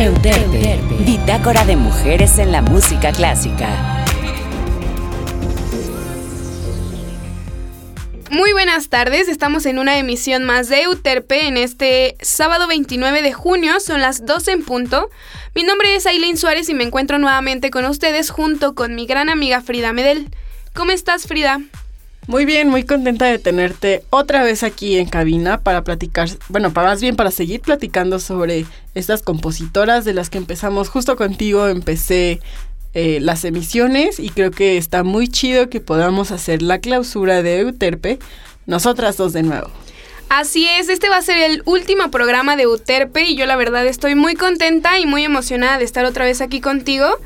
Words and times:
Euterpe, 0.00 0.80
bitácora 1.04 1.66
de 1.66 1.76
mujeres 1.76 2.38
en 2.38 2.52
la 2.52 2.62
música 2.62 3.12
clásica. 3.12 4.02
Muy 8.30 8.52
buenas 8.52 8.88
tardes, 8.88 9.28
estamos 9.28 9.66
en 9.66 9.78
una 9.78 9.98
emisión 9.98 10.44
más 10.44 10.70
de 10.70 10.84
Euterpe 10.84 11.46
en 11.46 11.58
este 11.58 12.16
sábado 12.22 12.66
29 12.66 13.20
de 13.20 13.34
junio, 13.34 13.78
son 13.78 14.00
las 14.00 14.24
12 14.24 14.52
en 14.52 14.64
punto. 14.64 15.10
Mi 15.54 15.64
nombre 15.64 15.94
es 15.94 16.06
Aileen 16.06 16.38
Suárez 16.38 16.70
y 16.70 16.74
me 16.74 16.84
encuentro 16.84 17.18
nuevamente 17.18 17.70
con 17.70 17.84
ustedes 17.84 18.30
junto 18.30 18.74
con 18.74 18.94
mi 18.94 19.04
gran 19.04 19.28
amiga 19.28 19.60
Frida 19.60 19.92
Medel. 19.92 20.34
¿Cómo 20.72 20.92
estás 20.92 21.26
Frida? 21.26 21.60
Muy 22.26 22.44
bien, 22.44 22.68
muy 22.68 22.84
contenta 22.84 23.26
de 23.26 23.38
tenerte 23.38 24.04
otra 24.10 24.42
vez 24.42 24.62
aquí 24.62 24.98
en 24.98 25.08
cabina 25.08 25.58
para 25.60 25.82
platicar, 25.82 26.28
bueno, 26.48 26.72
para 26.72 26.88
más 26.88 27.00
bien 27.00 27.16
para 27.16 27.30
seguir 27.30 27.60
platicando 27.60 28.18
sobre 28.20 28.66
estas 28.94 29.22
compositoras 29.22 30.04
de 30.04 30.14
las 30.14 30.30
que 30.30 30.38
empezamos 30.38 30.90
justo 30.90 31.16
contigo, 31.16 31.66
empecé 31.66 32.40
eh, 32.94 33.18
las 33.20 33.44
emisiones 33.44 34.20
y 34.20 34.30
creo 34.30 34.50
que 34.50 34.76
está 34.76 35.02
muy 35.02 35.28
chido 35.28 35.70
que 35.70 35.80
podamos 35.80 36.30
hacer 36.30 36.62
la 36.62 36.78
clausura 36.78 37.42
de 37.42 37.60
Euterpe, 37.60 38.18
nosotras 38.66 39.16
dos 39.16 39.32
de 39.32 39.42
nuevo. 39.42 39.70
Así 40.30 40.66
es, 40.66 40.88
este 40.88 41.08
va 41.08 41.16
a 41.16 41.22
ser 41.22 41.38
el 41.38 41.62
último 41.66 42.10
programa 42.12 42.56
de 42.56 42.62
Euterpe 42.62 43.24
y 43.24 43.36
yo 43.36 43.46
la 43.46 43.56
verdad 43.56 43.84
estoy 43.84 44.14
muy 44.14 44.36
contenta 44.36 44.98
y 45.00 45.04
muy 45.04 45.24
emocionada 45.24 45.76
de 45.76 45.84
estar 45.84 46.04
otra 46.04 46.24
vez 46.24 46.40
aquí 46.40 46.60
contigo 46.60 47.18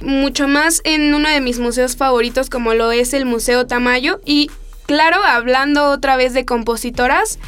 mucho 0.00 0.48
más 0.48 0.80
en 0.84 1.14
uno 1.14 1.28
de 1.28 1.40
mis 1.40 1.58
museos 1.58 1.96
favoritos 1.96 2.48
como 2.48 2.74
lo 2.74 2.92
es 2.92 3.12
el 3.12 3.26
Museo 3.26 3.66
Tamayo 3.66 4.20
y 4.24 4.50
claro, 4.86 5.22
hablando 5.22 5.90
otra 5.90 6.16
vez 6.16 6.32
de 6.32 6.46
compositoras, 6.46 7.38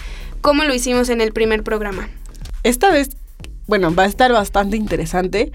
como 0.42 0.64
lo 0.64 0.74
hicimos 0.74 1.08
en 1.08 1.20
el 1.20 1.32
primer 1.32 1.62
programa. 1.62 2.10
Esta 2.62 2.90
vez, 2.90 3.16
bueno, 3.66 3.94
va 3.94 4.02
a 4.02 4.06
estar 4.06 4.32
bastante 4.32 4.76
interesante 4.76 5.52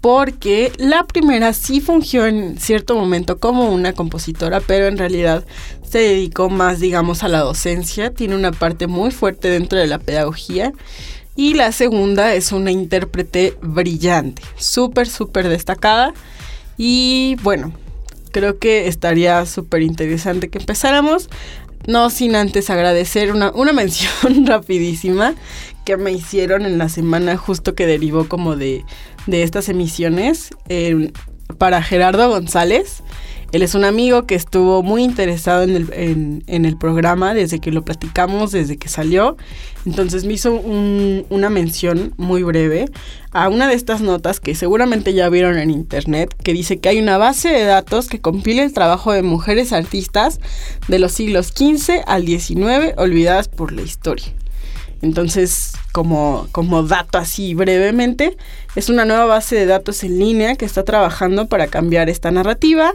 porque 0.00 0.72
la 0.78 1.04
primera 1.04 1.52
sí 1.52 1.80
fungió 1.80 2.26
en 2.26 2.58
cierto 2.58 2.94
momento 2.94 3.38
como 3.38 3.70
una 3.70 3.92
compositora, 3.92 4.60
pero 4.60 4.86
en 4.86 4.98
realidad 4.98 5.44
se 5.88 5.98
dedicó 5.98 6.48
más, 6.48 6.80
digamos, 6.80 7.22
a 7.22 7.28
la 7.28 7.40
docencia, 7.40 8.14
tiene 8.14 8.36
una 8.36 8.52
parte 8.52 8.86
muy 8.86 9.10
fuerte 9.10 9.48
dentro 9.48 9.78
de 9.78 9.86
la 9.86 9.98
pedagogía 9.98 10.72
y 11.36 11.54
la 11.54 11.72
segunda 11.72 12.34
es 12.34 12.52
una 12.52 12.70
intérprete 12.70 13.56
brillante, 13.60 14.42
súper, 14.56 15.08
súper 15.08 15.48
destacada. 15.48 16.12
Y 16.76 17.36
bueno, 17.42 17.72
creo 18.30 18.58
que 18.58 18.88
estaría 18.88 19.44
súper 19.46 19.82
interesante 19.82 20.48
que 20.48 20.58
empezáramos. 20.58 21.28
No 21.86 22.10
sin 22.10 22.36
antes 22.36 22.70
agradecer 22.70 23.32
una, 23.32 23.50
una 23.52 23.72
mención 23.74 24.46
rapidísima 24.46 25.34
que 25.84 25.96
me 25.96 26.12
hicieron 26.12 26.66
en 26.66 26.78
la 26.78 26.88
semana 26.88 27.36
justo 27.36 27.74
que 27.74 27.86
derivó 27.86 28.28
como 28.28 28.56
de, 28.56 28.84
de 29.26 29.42
estas 29.42 29.68
emisiones 29.68 30.50
para 31.58 31.82
Gerardo 31.82 32.28
González. 32.28 33.02
Él 33.52 33.62
es 33.62 33.74
un 33.74 33.84
amigo 33.84 34.26
que 34.26 34.36
estuvo 34.36 34.82
muy 34.82 35.02
interesado 35.02 35.64
en 35.64 35.70
el, 35.70 36.42
en, 36.46 36.64
el 36.64 36.76
programa 36.76 37.34
desde 37.34 37.58
que 37.58 37.72
lo 37.72 37.82
platicamos, 37.82 38.52
desde 38.52 38.76
que 38.76 38.88
salió. 38.88 39.36
Entonces 39.84 40.24
me 40.24 40.34
hizo 40.34 40.52
una 40.52 41.50
mención 41.50 42.14
muy 42.16 42.44
breve 42.44 42.86
a 43.32 43.48
una 43.48 43.68
de 43.68 43.74
estas 43.74 44.02
notas 44.02 44.38
que 44.38 44.54
seguramente 44.54 45.14
ya 45.14 45.28
vieron 45.28 45.58
en 45.58 45.70
internet, 45.70 46.34
que 46.44 46.52
dice 46.52 46.78
que 46.78 46.90
hay 46.90 47.00
una 47.00 47.18
base 47.18 47.48
de 47.48 47.64
datos 47.64 48.08
que 48.08 48.20
compila 48.20 48.62
el 48.62 48.72
trabajo 48.72 49.12
de 49.12 49.22
mujeres 49.22 49.72
artistas 49.72 50.38
de 50.86 50.98
los 51.00 51.12
siglos 51.12 51.48
XV 51.48 52.02
al 52.06 52.26
XIX 52.26 52.94
olvidadas 52.98 53.48
por 53.48 53.72
la 53.72 53.82
historia. 53.82 54.32
Entonces, 55.02 55.72
como, 55.92 56.46
como 56.52 56.82
dato 56.82 57.18
así 57.18 57.54
brevemente, 57.54 58.36
es 58.76 58.90
una 58.90 59.04
nueva 59.04 59.24
base 59.24 59.56
de 59.56 59.66
datos 59.66 60.04
en 60.04 60.18
línea 60.18 60.56
que 60.56 60.66
está 60.66 60.84
trabajando 60.84 61.46
para 61.46 61.68
cambiar 61.68 62.10
esta 62.10 62.30
narrativa 62.30 62.94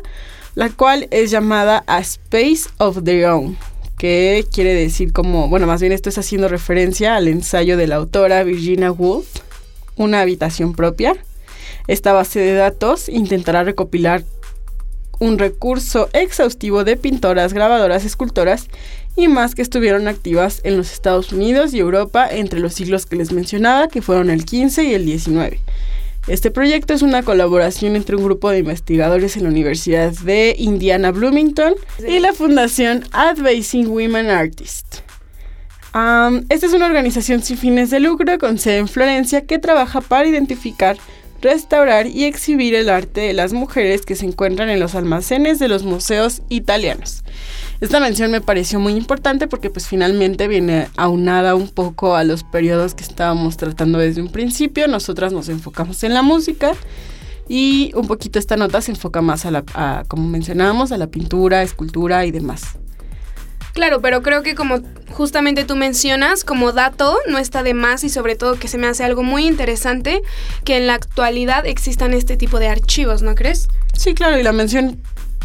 la 0.55 0.69
cual 0.69 1.07
es 1.11 1.31
llamada 1.31 1.83
A 1.85 1.99
Space 1.99 2.69
of 2.77 3.03
Their 3.03 3.27
Own, 3.27 3.57
que 3.97 4.45
quiere 4.51 4.73
decir 4.73 5.11
como, 5.11 5.49
bueno, 5.49 5.67
más 5.67 5.81
bien 5.81 5.91
esto 5.91 6.09
es 6.09 6.17
haciendo 6.17 6.47
referencia 6.47 7.16
al 7.16 7.27
ensayo 7.27 7.77
de 7.77 7.88
la 7.88 7.95
autora 7.95 8.43
Virginia 8.43 8.91
Woolf, 8.91 9.27
Una 9.97 10.21
habitación 10.21 10.73
propia. 10.73 11.16
Esta 11.88 12.11
base 12.11 12.39
de 12.39 12.53
datos 12.53 13.07
intentará 13.07 13.63
recopilar 13.63 14.23
un 15.19 15.38
recurso 15.38 16.09
exhaustivo 16.13 16.83
de 16.83 16.97
pintoras, 16.97 17.53
grabadoras, 17.53 18.03
escultoras 18.03 18.67
y 19.16 19.27
más 19.27 19.55
que 19.55 19.61
estuvieron 19.61 20.07
activas 20.07 20.59
en 20.63 20.77
los 20.77 20.91
Estados 20.91 21.31
Unidos 21.31 21.73
y 21.73 21.79
Europa 21.79 22.27
entre 22.29 22.59
los 22.59 22.73
siglos 22.73 23.05
que 23.05 23.16
les 23.16 23.31
mencionaba, 23.31 23.87
que 23.87 24.01
fueron 24.01 24.29
el 24.29 24.43
15 24.43 24.83
y 24.83 24.93
el 24.93 25.05
19. 25.05 25.61
Este 26.27 26.49
proyecto 26.49 26.95
es 26.95 27.03
una 27.03 27.21
colaboración 27.21 27.95
entre 27.95 28.15
un 28.15 28.23
grupo 28.23 28.49
de 28.49 28.59
investigadores 28.59 29.37
en 29.37 29.43
la 29.43 29.49
Universidad 29.49 30.11
de 30.11 30.55
Indiana 30.57 31.11
Bloomington 31.11 31.75
y 32.07 32.17
la 32.17 32.33
Fundación 32.33 33.03
Advancing 33.11 33.87
Women 33.87 34.31
Artists. 34.31 35.03
esta 36.49 36.65
es 36.65 36.73
una 36.73 36.87
organización 36.87 37.43
sin 37.43 37.57
fines 37.57 37.91
de 37.91 37.99
lucro 37.99 38.39
con 38.39 38.57
sede 38.57 38.77
en 38.79 38.87
Florencia 38.87 39.45
que 39.45 39.59
trabaja 39.59 40.01
para 40.01 40.27
identificar, 40.27 40.97
restaurar 41.45 42.07
y 42.07 42.23
exhibir 42.23 42.73
el 42.73 42.89
arte 42.89 43.22
de 43.22 43.33
las 43.33 43.53
mujeres 43.53 44.01
que 44.03 44.16
se 44.16 44.25
encuentran 44.25 44.67
en 44.69 44.79
los 44.79 44.95
almacenes 44.95 45.59
de 45.59 45.67
los 45.67 45.83
museos 45.83 46.41
italianos. 46.50 47.23
Esta 47.81 48.00
mención 48.00 48.31
me 48.31 48.41
pareció 48.41 48.79
muy 48.79 48.94
importante 48.94 49.47
porque 49.47 49.69
pues 49.69 49.88
finalmente 49.88 50.47
viene 50.47 50.88
aunada 50.97 51.53
un 51.53 51.69
poco 51.69 52.16
a 52.16 52.23
los 52.23 52.44
periodos 52.44 52.95
que 52.95 53.03
estábamos 53.03 53.57
tratando 53.57 54.00
desde 54.00 54.22
un 54.22 54.31
principio. 54.31 54.88
Nosotras 54.88 55.34
nos 55.34 55.47
enfocamos 55.47 56.03
en 56.03 56.16
la 56.16 56.23
música 56.23 56.73
y 57.47 57.91
un 57.94 58.07
poquito 58.07 58.39
esta 58.39 58.57
nota 58.57 58.81
se 58.81 58.91
enfoca 58.91 59.22
más 59.22 59.45
a 59.45 59.51
la, 59.51 60.03
como 60.07 60.28
mencionábamos, 60.28 60.91
a 60.91 60.97
la 60.97 61.07
pintura, 61.07 61.61
escultura 61.61 62.25
y 62.25 62.31
demás. 62.31 62.79
Claro, 63.75 63.99
pero 63.99 64.21
creo 64.21 64.41
que 64.41 64.55
como 64.55 64.79
justamente 65.11 65.65
tú 65.65 65.75
mencionas, 65.75 66.45
como 66.45 66.71
dato, 66.71 67.17
no 67.27 67.37
está 67.37 67.61
de 67.61 67.73
más 67.73 68.05
y 68.05 68.09
sobre 68.09 68.37
todo 68.37 68.55
que 68.55 68.69
se 68.69 68.77
me 68.77 68.87
hace 68.87 69.03
algo 69.03 69.21
muy 69.21 69.45
interesante 69.45 70.21
que 70.63 70.77
en 70.77 70.87
la 70.87 70.93
actualidad 70.93 71.65
existan 71.65 72.13
este 72.13 72.37
tipo 72.37 72.57
de 72.57 72.69
archivos, 72.69 73.21
¿no 73.21 73.35
crees? 73.35 73.67
Sí, 73.91 74.13
claro, 74.13 74.39
y 74.39 74.43
la 74.43 74.53
mención 74.53 75.01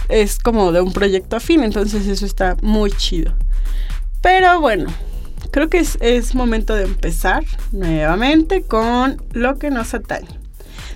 es 0.09 0.39
como 0.39 0.71
de 0.71 0.81
un 0.81 0.93
proyecto 0.93 1.35
afín, 1.35 1.65
entonces 1.65 2.07
eso 2.07 2.25
está 2.25 2.57
muy 2.63 2.93
chido. 2.93 3.35
Pero 4.23 4.61
bueno, 4.61 4.95
creo 5.51 5.69
que 5.69 5.79
es, 5.79 6.35
momento 6.37 6.77
de 6.77 6.85
empezar 6.85 7.43
nuevamente 7.73 8.63
con 8.63 9.21
lo 9.33 9.59
que 9.59 9.71
nos 9.71 9.93
atañe. 9.93 10.39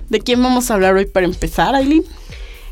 ¿De 0.07 0.21
quién 0.21 0.41
vamos 0.41 0.71
a 0.71 0.75
hablar 0.75 0.95
hoy 0.95 1.05
para 1.05 1.25
empezar, 1.25 1.75
Aileen? 1.75 2.05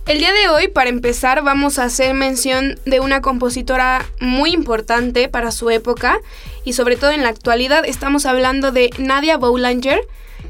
El 0.05 0.19
día 0.19 0.33
de 0.33 0.49
hoy, 0.49 0.67
para 0.67 0.89
empezar, 0.89 1.43
vamos 1.43 1.79
a 1.79 1.85
hacer 1.85 2.13
mención 2.13 2.77
de 2.85 2.99
una 2.99 3.21
compositora 3.21 4.05
muy 4.19 4.51
importante 4.51 5.29
para 5.29 5.51
su 5.51 5.69
época 5.69 6.19
y 6.65 6.73
sobre 6.73 6.97
todo 6.97 7.11
en 7.11 7.23
la 7.23 7.29
actualidad. 7.29 7.85
Estamos 7.85 8.25
hablando 8.25 8.73
de 8.73 8.89
Nadia 8.97 9.37
Boulanger, 9.37 10.05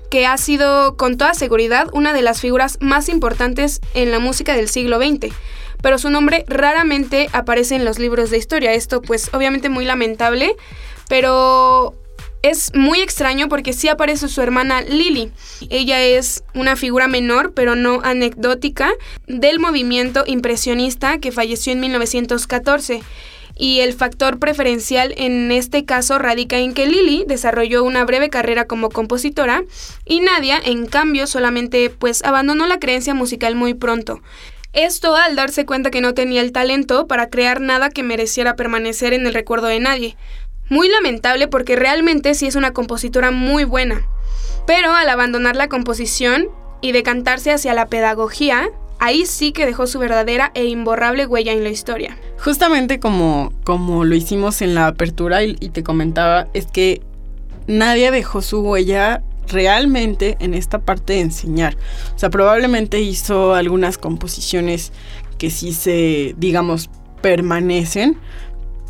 que 0.10 0.26
ha 0.26 0.38
sido 0.38 0.98
con 0.98 1.18
toda 1.18 1.36
seguridad 1.36 1.88
una 1.94 2.14
de 2.14 2.24
las 2.24 2.42
figuras 2.42 2.80
más 2.82 3.10
importantes 3.10 3.80
en 3.94 4.10
la 4.10 4.18
música 4.18 4.56
del 4.56 4.70
siglo 4.70 4.98
XX 4.98 5.34
pero 5.84 6.00
su 6.00 6.10
nombre 6.10 6.46
raramente 6.48 7.30
aparece 7.34 7.76
en 7.76 7.84
los 7.84 8.00
libros 8.00 8.30
de 8.30 8.38
historia. 8.38 8.72
Esto 8.72 9.02
pues 9.02 9.30
obviamente 9.34 9.68
muy 9.68 9.84
lamentable, 9.84 10.56
pero 11.10 11.94
es 12.44 12.76
muy 12.76 13.00
extraño 13.00 13.48
porque 13.48 13.72
sí 13.72 13.88
aparece 13.88 14.28
su 14.28 14.42
hermana 14.42 14.82
Lily. 14.82 15.32
Ella 15.70 16.04
es 16.04 16.44
una 16.54 16.76
figura 16.76 17.08
menor, 17.08 17.54
pero 17.54 17.76
no 17.76 18.02
anecdótica, 18.04 18.92
del 19.28 19.60
movimiento 19.60 20.26
impresionista 20.28 21.20
que 21.20 21.32
falleció 21.32 21.72
en 21.72 21.80
1914. 21.80 23.02
Y 23.56 23.80
el 23.80 23.94
factor 23.94 24.40
preferencial 24.40 25.14
en 25.16 25.52
este 25.52 25.86
caso 25.86 26.20
radica 26.20 26.58
en 26.58 26.74
que 26.74 26.86
Lily 26.86 27.24
desarrolló 27.28 27.84
una 27.84 28.04
breve 28.04 28.30
carrera 28.30 28.66
como 28.66 28.90
compositora 28.90 29.64
y 30.06 30.20
Nadia, 30.20 30.60
en 30.64 30.86
cambio, 30.86 31.28
solamente 31.28 31.90
pues 31.90 32.24
abandonó 32.24 32.68
la 32.68 32.80
creencia 32.80 33.14
musical 33.14 33.56
muy 33.56 33.74
pronto. 33.74 34.22
Esto 34.74 35.16
al 35.16 35.36
darse 35.36 35.68
cuenta 35.68 35.92
que 35.92 36.02
no 36.02 36.16
tenía 36.16 36.42
el 36.42 36.52
talento 36.52 37.06
para 37.06 37.30
crear 37.30 37.62
nada 37.62 37.92
que 37.92 38.02
mereciera 38.02 38.56
permanecer 38.56 39.14
en 39.14 39.28
el 39.28 39.34
recuerdo 39.36 39.68
de 39.68 39.80
nadie. 39.80 40.18
Muy 40.70 40.90
lamentable 40.90 41.48
porque 41.48 41.76
realmente 41.76 42.34
sí 42.34 42.48
es 42.48 42.56
una 42.56 42.72
compositora 42.72 43.32
muy 43.32 43.64
buena. 43.64 44.08
Pero 44.66 44.94
al 44.94 45.10
abandonar 45.10 45.56
la 45.56 45.68
composición 45.68 46.48
y 46.82 46.92
decantarse 46.92 47.52
hacia 47.52 47.74
la 47.74 47.88
pedagogía, 47.88 48.70
ahí 49.00 49.26
sí 49.26 49.52
que 49.52 49.66
dejó 49.66 49.88
su 49.88 50.00
verdadera 50.00 50.52
e 50.54 50.66
imborrable 50.66 51.26
huella 51.26 51.52
en 51.52 51.64
la 51.64 51.70
historia. 51.70 52.18
Justamente 52.40 53.00
como, 53.00 53.52
como 53.64 54.06
lo 54.06 54.16
hicimos 54.16 54.62
en 54.62 54.76
la 54.76 54.88
apertura 54.88 55.44
y, 55.44 55.58
y 55.60 55.70
te 55.70 55.84
comentaba, 55.84 56.48
es 56.54 56.68
que 56.68 57.02
nadie 57.68 58.12
dejó 58.12 58.42
su 58.42 58.62
huella 58.62 59.22
realmente 59.48 60.38
en 60.40 60.54
esta 60.54 60.80
parte 60.80 61.14
de 61.14 61.22
enseñar. 61.22 61.76
O 62.16 62.20
sea, 62.20 62.30
probablemente 62.30 63.02
hizo 63.02 63.54
algunas 63.54 63.98
composiciones 63.98 64.92
que 65.38 65.50
sí 65.50 65.74
se, 65.74 66.36
digamos, 66.38 66.90
permanecen, 67.22 68.18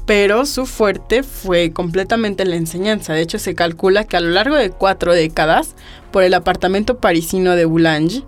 pero 0.06 0.46
su 0.46 0.66
fuerte 0.66 1.24
fue 1.24 1.72
completamente 1.72 2.46
la 2.46 2.56
enseñanza. 2.56 3.14
De 3.14 3.22
hecho, 3.22 3.40
se 3.40 3.56
calcula 3.56 4.04
que 4.04 4.18
a 4.18 4.22
lo 4.22 4.30
largo 4.30 4.56
de 4.56 4.70
cuatro 4.70 5.14
décadas, 5.14 5.76
por 6.12 6.24
el 6.24 6.34
apartamento 6.34 6.98
parisino 7.00 7.56
de 7.56 7.66
Boulange, 7.66 8.24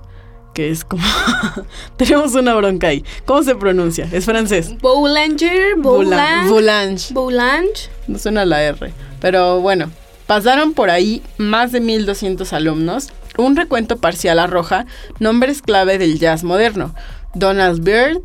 que 0.54 0.72
es 0.72 0.86
como... 0.86 1.04
tenemos 1.98 2.34
una 2.34 2.56
bronca 2.56 2.88
ahí. 2.88 3.04
¿Cómo 3.26 3.44
se 3.44 3.56
pronuncia? 3.56 4.08
Es 4.12 4.26
francés. 4.26 4.76
Boulanger, 4.80 5.76
Boulange. 5.78 6.50
Boulange. 6.50 7.14
Boulange. 7.14 7.90
No 8.08 8.18
suena 8.18 8.46
la 8.46 8.64
R. 8.64 8.94
Pero 9.20 9.60
bueno, 9.60 9.92
pasaron 10.28 10.74
por 10.74 10.90
ahí 10.90 11.22
más 11.38 11.74
de 11.74 11.82
1200 11.82 12.54
alumnos. 12.54 13.10
Un 13.38 13.58
recuento 13.58 13.98
parcial 13.98 14.40
arroja 14.40 14.86
nombres 15.20 15.62
clave 15.62 15.98
del 15.98 16.20
jazz 16.20 16.46
moderno. 16.46 16.96
Donald 17.34 17.84
Byrd, 17.84 18.22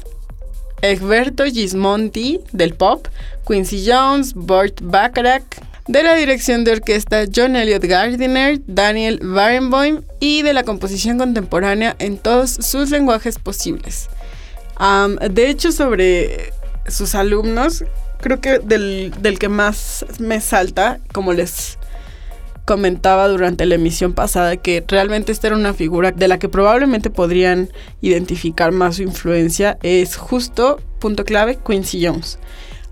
Egberto 0.82 1.44
Gismonti 1.44 2.40
del 2.52 2.74
pop, 2.74 3.06
Quincy 3.46 3.84
Jones, 3.86 4.34
Burt 4.34 4.80
Bacharach, 4.82 5.44
de 5.86 6.02
la 6.04 6.14
dirección 6.14 6.62
de 6.62 6.72
orquesta 6.72 7.24
John 7.34 7.56
Elliott 7.56 7.84
Gardiner, 7.84 8.60
Daniel 8.66 9.18
Barenboim 9.22 10.02
y 10.20 10.42
de 10.42 10.52
la 10.52 10.62
composición 10.62 11.18
contemporánea 11.18 11.96
en 11.98 12.16
todos 12.16 12.50
sus 12.50 12.90
lenguajes 12.90 13.38
posibles. 13.38 14.08
De 15.30 15.50
hecho, 15.50 15.72
sobre 15.72 16.52
sus 16.86 17.14
alumnos, 17.16 17.84
creo 18.20 18.40
que 18.40 18.60
del, 18.60 19.12
del 19.20 19.38
que 19.38 19.48
más 19.48 20.06
me 20.20 20.40
salta, 20.40 21.00
como 21.12 21.32
les 21.32 21.76
comentaba 22.64 23.28
durante 23.28 23.66
la 23.66 23.74
emisión 23.74 24.12
pasada, 24.12 24.56
que 24.56 24.84
realmente 24.86 25.32
esta 25.32 25.48
era 25.48 25.56
una 25.56 25.74
figura 25.74 26.12
de 26.12 26.28
la 26.28 26.38
que 26.38 26.48
probablemente 26.48 27.10
podrían 27.10 27.68
identificar 28.00 28.72
más 28.72 28.96
su 28.96 29.02
influencia, 29.02 29.78
es 29.82 30.16
justo, 30.16 30.80
punto 30.98 31.24
clave, 31.24 31.58
Quincy 31.66 32.06
Jones. 32.06 32.38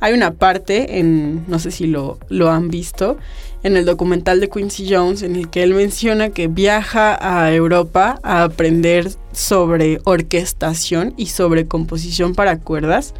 Hay 0.01 0.13
una 0.13 0.33
parte 0.33 0.99
en, 0.99 1.45
no 1.49 1.59
sé 1.59 1.71
si 1.71 1.87
lo, 1.87 2.19
lo 2.29 2.51
han 2.51 2.69
visto, 2.69 3.19
en 3.63 3.77
el 3.77 3.85
documental 3.85 4.41
de 4.41 4.49
Quincy 4.49 4.87
Jones 4.89 5.23
en 5.23 5.37
el 5.37 5.51
que 5.51 5.63
él 5.63 5.75
menciona 5.75 6.31
que 6.31 6.47
viaja 6.47 7.19
a 7.21 7.53
Europa 7.53 8.21
a 8.23 8.45
aprender 8.45 9.11
sobre 9.33 10.01
orquestación 10.05 11.15
y 11.17 11.27
sobre 11.27 11.67
composición 11.67 12.35
para 12.35 12.61
cuerdas 12.61 13.15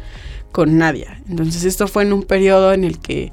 con 0.51 0.77
Nadia. 0.77 1.21
Entonces 1.29 1.65
esto 1.65 1.87
fue 1.87 2.03
en 2.03 2.13
un 2.13 2.23
periodo 2.23 2.73
en 2.73 2.83
el 2.83 2.99
que 2.99 3.31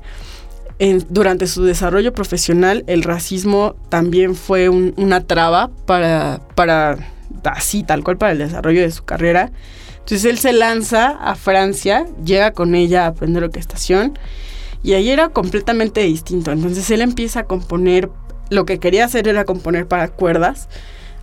en- 0.78 1.05
durante 1.08 1.46
su 1.46 1.64
desarrollo 1.64 2.12
profesional 2.12 2.84
el 2.87 3.02
racismo 3.02 3.76
también 3.88 4.34
fue 4.34 4.69
un- 4.69 4.94
una 4.96 5.23
traba 5.25 5.70
para, 5.87 6.40
para, 6.55 6.99
así 7.44 7.82
tal 7.82 8.05
cual, 8.05 8.19
para 8.19 8.32
el 8.32 8.38
desarrollo 8.38 8.82
de 8.82 8.90
su 8.90 9.05
carrera. 9.05 9.50
Entonces 9.99 10.25
él 10.26 10.38
se 10.38 10.52
lanza 10.52 11.08
a 11.08 11.34
Francia, 11.34 12.06
llega 12.25 12.52
con 12.52 12.75
ella 12.75 13.05
a 13.05 13.08
aprender 13.08 13.43
orquestación 13.43 14.19
y 14.82 14.93
ahí 14.93 15.11
era 15.11 15.31
completamente 15.31 16.02
distinto. 16.02 16.52
Entonces 16.52 16.88
él 16.90 17.00
empieza 17.00 17.40
a 17.40 17.44
componer, 17.44 18.08
lo 18.50 18.64
que 18.67 18.79
quería 18.79 19.05
hacer 19.05 19.26
era 19.26 19.44
componer 19.44 19.88
para 19.88 20.08
cuerdas. 20.08 20.69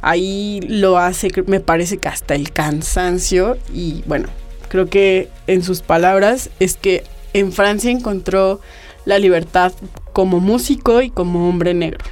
Ahí 0.02 0.60
lo 0.68 0.98
hace, 0.98 1.30
me 1.48 1.62
parece 1.62 1.98
que 1.98 2.10
hasta 2.10 2.36
el 2.36 2.52
cansancio 2.52 3.58
y 3.74 4.04
bueno, 4.06 4.28
creo 4.68 4.88
que 4.88 5.30
en 5.48 5.64
sus 5.64 5.82
palabras 5.82 6.50
es 6.60 6.76
que 6.76 7.06
en 7.32 7.54
Francia 7.54 7.90
encontró 7.90 8.60
la 9.06 9.20
libertad 9.20 9.74
como 10.14 10.40
músico 10.40 11.02
y 11.02 11.10
como 11.10 11.50
hombre 11.50 11.74
negro, 11.74 12.06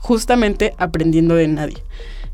justamente 0.00 0.74
aprendiendo 0.78 1.34
de 1.34 1.48
nadie. 1.48 1.82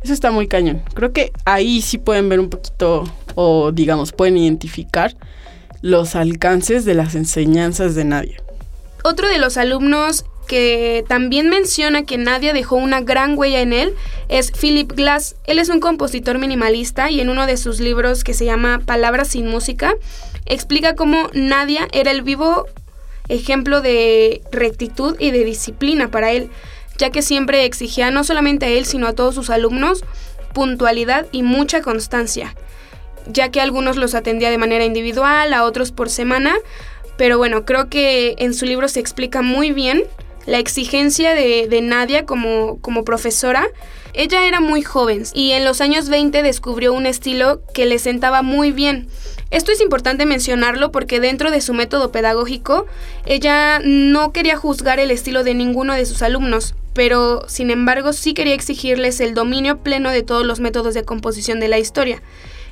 Eso 0.02 0.12
está 0.12 0.31
muy 0.31 0.49
cañón. 0.49 0.82
Creo 0.94 1.12
que 1.12 1.32
ahí 1.46 1.81
sí 1.81 1.99
pueden 1.99 2.28
ver 2.28 2.38
un 2.38 2.50
poquito, 2.50 3.05
o 3.34 3.72
digamos, 3.72 4.12
pueden 4.12 4.37
identificar 4.37 5.16
los 5.81 6.14
alcances 6.14 6.84
de 6.84 6.94
las 6.94 7.14
enseñanzas 7.14 7.94
de 7.94 8.05
nadie. 8.05 8.37
Otro 9.02 9.28
de 9.28 9.38
los 9.38 9.56
alumnos 9.56 10.25
que 10.46 11.05
también 11.08 11.49
menciona 11.49 12.05
que 12.05 12.19
Nadia 12.19 12.52
dejó 12.52 12.76
una 12.76 13.00
gran 13.00 13.38
huella 13.38 13.60
en 13.60 13.72
él 13.72 13.94
es 14.28 14.50
Philip 14.50 14.93
Glass. 14.93 15.37
Él 15.46 15.58
es 15.58 15.69
un 15.69 15.81
compositor 15.81 16.38
minimalista 16.38 17.10
y 17.10 17.20
en 17.20 17.31
uno 17.31 17.46
de 17.46 17.56
sus 17.56 17.81
libros 17.81 18.25
que 18.25 18.34
se 18.34 18.44
llama 18.44 18.81
Palabras 18.84 19.28
sin 19.28 19.46
música, 19.46 19.94
explica 20.46 20.94
cómo 20.94 21.28
Nadia 21.32 21.88
era 21.93 22.10
el 22.10 22.22
vivo 22.22 22.67
ejemplo 23.29 23.81
de 23.81 24.43
rectitud 24.53 25.17
y 25.19 25.31
de 25.31 25.44
disciplina 25.44 26.11
para 26.11 26.32
él, 26.32 26.50
ya 26.99 27.11
que 27.11 27.23
siempre 27.23 27.65
exigía 27.65 28.11
no 28.11 28.25
solamente 28.25 28.67
a 28.67 28.69
él, 28.71 28.87
sino 28.87 29.06
a 29.06 29.15
todos 29.15 29.35
sus 29.35 29.50
alumnos 29.50 30.05
puntualidad 30.53 31.26
y 31.32 31.43
mucha 31.43 31.82
constancia, 31.82 32.55
ya 33.26 33.50
que 33.50 33.61
a 33.61 33.65
algunos 33.65 33.97
los 33.97 34.15
atendía 34.15 34.50
de 34.50 34.59
manera 34.59 34.85
individual, 34.85 35.53
a 35.53 35.65
otros 35.65 35.93
por 35.93 36.09
semana, 36.09 36.55
pero 37.17 37.38
bueno, 37.38 37.65
creo 37.65 37.88
que 37.88 38.35
en 38.38 38.55
su 38.55 38.65
libro 38.65 38.88
se 38.88 39.00
explica 39.00 39.43
muy 39.43 39.73
bien 39.73 40.05
la 40.47 40.59
exigencia 40.59 41.35
de, 41.35 41.69
de 41.69 41.81
Nadia 41.81 42.27
como, 42.27 42.79
como 42.81 43.05
profesora. 43.05 43.67
Ella 44.12 44.47
era 44.47 44.61
muy 44.61 44.82
joven 44.82 45.25
y 45.32 45.53
en 45.53 45.65
los 45.65 45.81
años 45.81 46.09
20 46.09 46.43
descubrió 46.43 46.93
un 46.93 47.06
estilo 47.06 47.62
que 47.73 47.87
le 47.87 47.99
sentaba 47.99 48.43
muy 48.43 48.73
bien. 48.73 49.09
Esto 49.55 49.71
es 49.71 49.81
importante 49.81 50.27
mencionarlo 50.27 50.91
porque 50.91 51.21
dentro 51.21 51.53
de 51.53 51.61
su 51.61 51.75
método 51.75 52.11
pedagógico, 52.11 52.87
ella 53.25 53.79
no 53.79 54.33
quería 54.33 54.56
juzgar 54.56 54.99
el 54.99 55.12
estilo 55.12 55.45
de 55.45 55.55
ninguno 55.55 55.95
de 55.95 56.06
sus 56.06 56.23
alumnos, 56.23 56.75
pero 56.93 57.45
sin 57.47 57.71
embargo 57.71 58.12
sí 58.12 58.35
quería 58.35 58.55
exigirles 58.55 59.21
el 59.21 59.33
dominio 59.33 59.79
pleno 59.79 60.11
de 60.11 60.25
todos 60.25 60.45
los 60.45 60.59
métodos 60.59 60.93
de 60.95 61.05
composición 61.05 61.61
de 61.61 61.69
la 61.69 61.79
historia. 61.79 62.21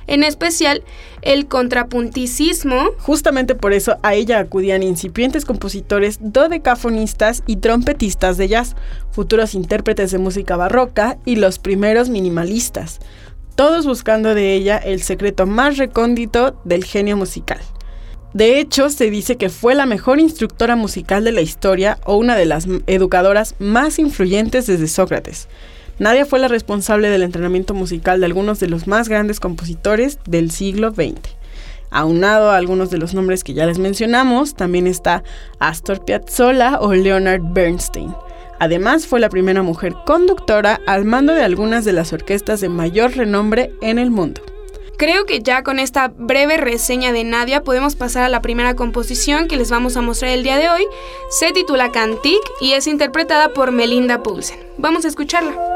En 0.09 0.25
especial, 0.25 0.83
el 1.21 1.47
contrapunticismo 1.47 2.91
Justamente 2.99 3.55
por 3.55 3.73
eso 3.73 3.99
a 4.03 4.15
ella 4.15 4.41
acudían 4.41 4.83
incipientes 4.83 5.45
compositores 5.45 6.19
dodecafonistas 6.21 7.45
y 7.47 7.59
trompetistas 7.59 8.39
de 8.39 8.49
jazz, 8.49 8.75
futuros 9.13 9.55
intérpretes 9.55 10.11
de 10.11 10.19
música 10.19 10.57
barroca 10.57 11.17
y 11.25 11.37
los 11.37 11.61
primeros 11.61 12.09
minimalistas, 12.09 12.99
todos 13.63 13.87
buscando 13.87 14.35
de 14.35 14.55
ella 14.55 14.77
el 14.77 15.05
secreto 15.05 15.47
más 15.47 15.77
recóndito 15.77 16.61
del 16.65 16.83
genio 16.83 17.17
musical. 17.17 17.61
De 18.35 18.59
hecho, 18.59 18.91
se 18.91 19.09
dice 19.09 19.37
que 19.37 19.51
fue 19.51 19.77
la 19.77 19.87
mejor 19.87 20.19
instructora 20.19 20.75
musical 20.75 21.23
de 21.23 21.31
la 21.31 21.43
historia 21.43 21.99
o 22.05 22.17
una 22.17 22.35
de 22.35 22.45
las 22.45 22.67
educadoras 22.89 23.55
más 23.61 24.01
influyentes 24.01 24.67
desde 24.67 24.89
Sócrates. 24.89 25.47
Nadia 26.01 26.27
fue 26.27 26.41
la 26.41 26.49
responsable 26.49 27.09
del 27.09 27.23
entrenamiento 27.23 27.73
musical 27.73 28.19
de 28.19 28.27
algunos 28.27 28.59
de 28.59 28.67
los 28.67 28.89
más 28.89 29.09
grandes 29.09 29.39
compositores 29.39 30.19
del 30.27 30.51
siglo 30.51 30.91
XX. 30.91 31.21
Aunado 31.93 32.51
a 32.51 32.57
algunos 32.57 32.91
de 32.91 32.99
los 32.99 33.15
nombres 33.15 33.45
que 33.45 33.55
ya 33.55 33.67
les 33.67 33.79
mencionamos, 33.79 34.57
también 34.57 34.89
está 34.89 35.23
Astor 35.61 36.05
Piazzolla 36.05 36.81
o 36.81 36.95
Leonard 36.95 37.43
Bernstein. 37.53 38.13
Además, 38.63 39.09
fue 39.09 39.19
la 39.19 39.29
primera 39.29 39.65
mujer 39.65 39.93
conductora 40.07 40.81
al 40.87 41.05
mando 41.05 41.33
de 41.33 41.43
algunas 41.43 41.85
de 41.85 41.93
las 41.93 42.13
orquestas 42.13 42.61
de 42.61 42.69
mayor 42.69 43.17
renombre 43.17 43.73
en 43.81 43.99
el 43.99 44.13
mundo. 44.13 44.41
Creo 44.97 45.27
que 45.27 45.43
ya 45.43 45.65
con 45.65 45.81
esta 45.81 46.07
breve 46.07 46.59
reseña 46.59 47.13
de 47.13 47.25
Nadia 47.25 47.65
podemos 47.65 47.97
pasar 47.97 48.23
a 48.23 48.29
la 48.29 48.41
primera 48.41 48.77
composición 48.77 49.49
que 49.49 49.57
les 49.57 49.73
vamos 49.73 49.97
a 49.97 50.01
mostrar 50.01 50.31
el 50.31 50.45
día 50.45 50.59
de 50.59 50.69
hoy. 50.69 50.87
Se 51.29 51.51
titula 51.51 51.91
Cantique 51.91 52.39
y 52.61 52.75
es 52.75 52.87
interpretada 52.87 53.53
por 53.53 53.73
Melinda 53.73 54.23
Poulsen. 54.23 54.61
Vamos 54.79 55.07
a 55.07 55.09
escucharla. 55.09 55.72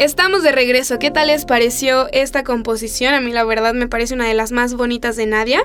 Estamos 0.00 0.42
de 0.42 0.50
regreso. 0.50 0.98
¿Qué 0.98 1.10
tal 1.10 1.26
les 1.26 1.44
pareció 1.44 2.08
esta 2.14 2.42
composición? 2.42 3.12
A 3.12 3.20
mí 3.20 3.32
la 3.32 3.44
verdad 3.44 3.74
me 3.74 3.86
parece 3.86 4.14
una 4.14 4.26
de 4.26 4.32
las 4.32 4.50
más 4.50 4.72
bonitas 4.72 5.14
de 5.14 5.26
Nadia. 5.26 5.60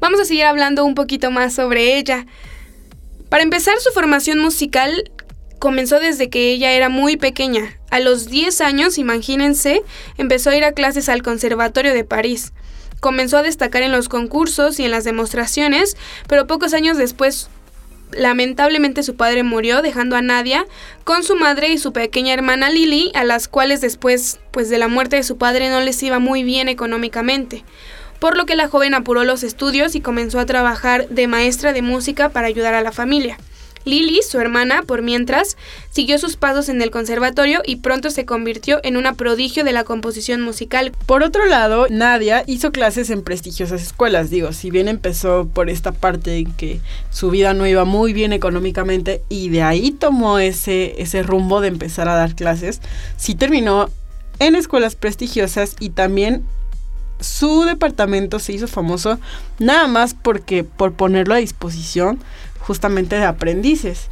Vamos 0.00 0.18
a 0.18 0.24
seguir 0.24 0.42
hablando 0.42 0.84
un 0.84 0.96
poquito 0.96 1.30
más 1.30 1.54
sobre 1.54 1.96
ella. 1.96 2.26
Para 3.28 3.44
empezar, 3.44 3.78
su 3.78 3.92
formación 3.92 4.40
musical 4.40 5.12
comenzó 5.60 6.00
desde 6.00 6.30
que 6.30 6.50
ella 6.50 6.72
era 6.72 6.88
muy 6.88 7.16
pequeña. 7.16 7.78
A 7.92 8.00
los 8.00 8.26
10 8.26 8.60
años, 8.60 8.98
imagínense, 8.98 9.84
empezó 10.18 10.50
a 10.50 10.56
ir 10.56 10.64
a 10.64 10.72
clases 10.72 11.08
al 11.08 11.22
Conservatorio 11.22 11.94
de 11.94 12.02
París. 12.02 12.52
Comenzó 12.98 13.36
a 13.36 13.44
destacar 13.44 13.84
en 13.84 13.92
los 13.92 14.08
concursos 14.08 14.80
y 14.80 14.84
en 14.84 14.90
las 14.90 15.04
demostraciones, 15.04 15.96
pero 16.26 16.48
pocos 16.48 16.74
años 16.74 16.96
después 16.96 17.48
lamentablemente 18.12 19.02
su 19.02 19.16
padre 19.16 19.42
murió 19.42 19.82
dejando 19.82 20.16
a 20.16 20.22
Nadia 20.22 20.66
con 21.04 21.22
su 21.22 21.36
madre 21.36 21.68
y 21.68 21.78
su 21.78 21.92
pequeña 21.92 22.34
hermana 22.34 22.70
Lily, 22.70 23.12
a 23.14 23.24
las 23.24 23.48
cuales 23.48 23.80
después 23.80 24.40
pues 24.50 24.68
de 24.68 24.78
la 24.78 24.88
muerte 24.88 25.16
de 25.16 25.22
su 25.22 25.38
padre 25.38 25.70
no 25.70 25.80
les 25.80 26.02
iba 26.02 26.18
muy 26.18 26.42
bien 26.42 26.68
económicamente. 26.68 27.64
Por 28.18 28.36
lo 28.36 28.44
que 28.44 28.56
la 28.56 28.68
joven 28.68 28.94
apuró 28.94 29.24
los 29.24 29.42
estudios 29.42 29.94
y 29.94 30.00
comenzó 30.00 30.38
a 30.40 30.46
trabajar 30.46 31.08
de 31.08 31.26
maestra 31.26 31.72
de 31.72 31.82
música 31.82 32.28
para 32.28 32.48
ayudar 32.48 32.74
a 32.74 32.82
la 32.82 32.92
familia. 32.92 33.38
Lily, 33.90 34.20
su 34.22 34.38
hermana, 34.38 34.82
por 34.86 35.02
mientras, 35.02 35.56
siguió 35.90 36.18
sus 36.18 36.36
pasos 36.36 36.68
en 36.68 36.80
el 36.80 36.90
conservatorio 36.90 37.60
y 37.66 37.76
pronto 37.76 38.10
se 38.10 38.24
convirtió 38.24 38.80
en 38.84 38.96
una 38.96 39.14
prodigio 39.14 39.64
de 39.64 39.72
la 39.72 39.84
composición 39.84 40.40
musical. 40.40 40.92
Por 41.06 41.22
otro 41.22 41.44
lado, 41.46 41.86
Nadia 41.90 42.44
hizo 42.46 42.70
clases 42.70 43.10
en 43.10 43.22
prestigiosas 43.22 43.82
escuelas. 43.82 44.30
Digo, 44.30 44.52
si 44.52 44.70
bien 44.70 44.88
empezó 44.88 45.48
por 45.52 45.68
esta 45.68 45.92
parte 45.92 46.38
en 46.38 46.52
que 46.52 46.80
su 47.10 47.30
vida 47.30 47.52
no 47.52 47.66
iba 47.66 47.84
muy 47.84 48.12
bien 48.12 48.32
económicamente 48.32 49.22
y 49.28 49.48
de 49.48 49.62
ahí 49.62 49.90
tomó 49.90 50.38
ese, 50.38 51.02
ese 51.02 51.22
rumbo 51.22 51.60
de 51.60 51.68
empezar 51.68 52.08
a 52.08 52.14
dar 52.14 52.34
clases, 52.34 52.80
sí 53.16 53.34
terminó 53.34 53.90
en 54.38 54.54
escuelas 54.54 54.94
prestigiosas 54.94 55.76
y 55.80 55.90
también 55.90 56.44
su 57.20 57.64
departamento 57.64 58.38
se 58.38 58.54
hizo 58.54 58.66
famoso 58.66 59.18
nada 59.58 59.86
más 59.86 60.14
porque 60.14 60.64
por 60.64 60.92
ponerlo 60.92 61.34
a 61.34 61.38
disposición 61.38 62.18
justamente 62.60 63.16
de 63.16 63.24
aprendices. 63.24 64.08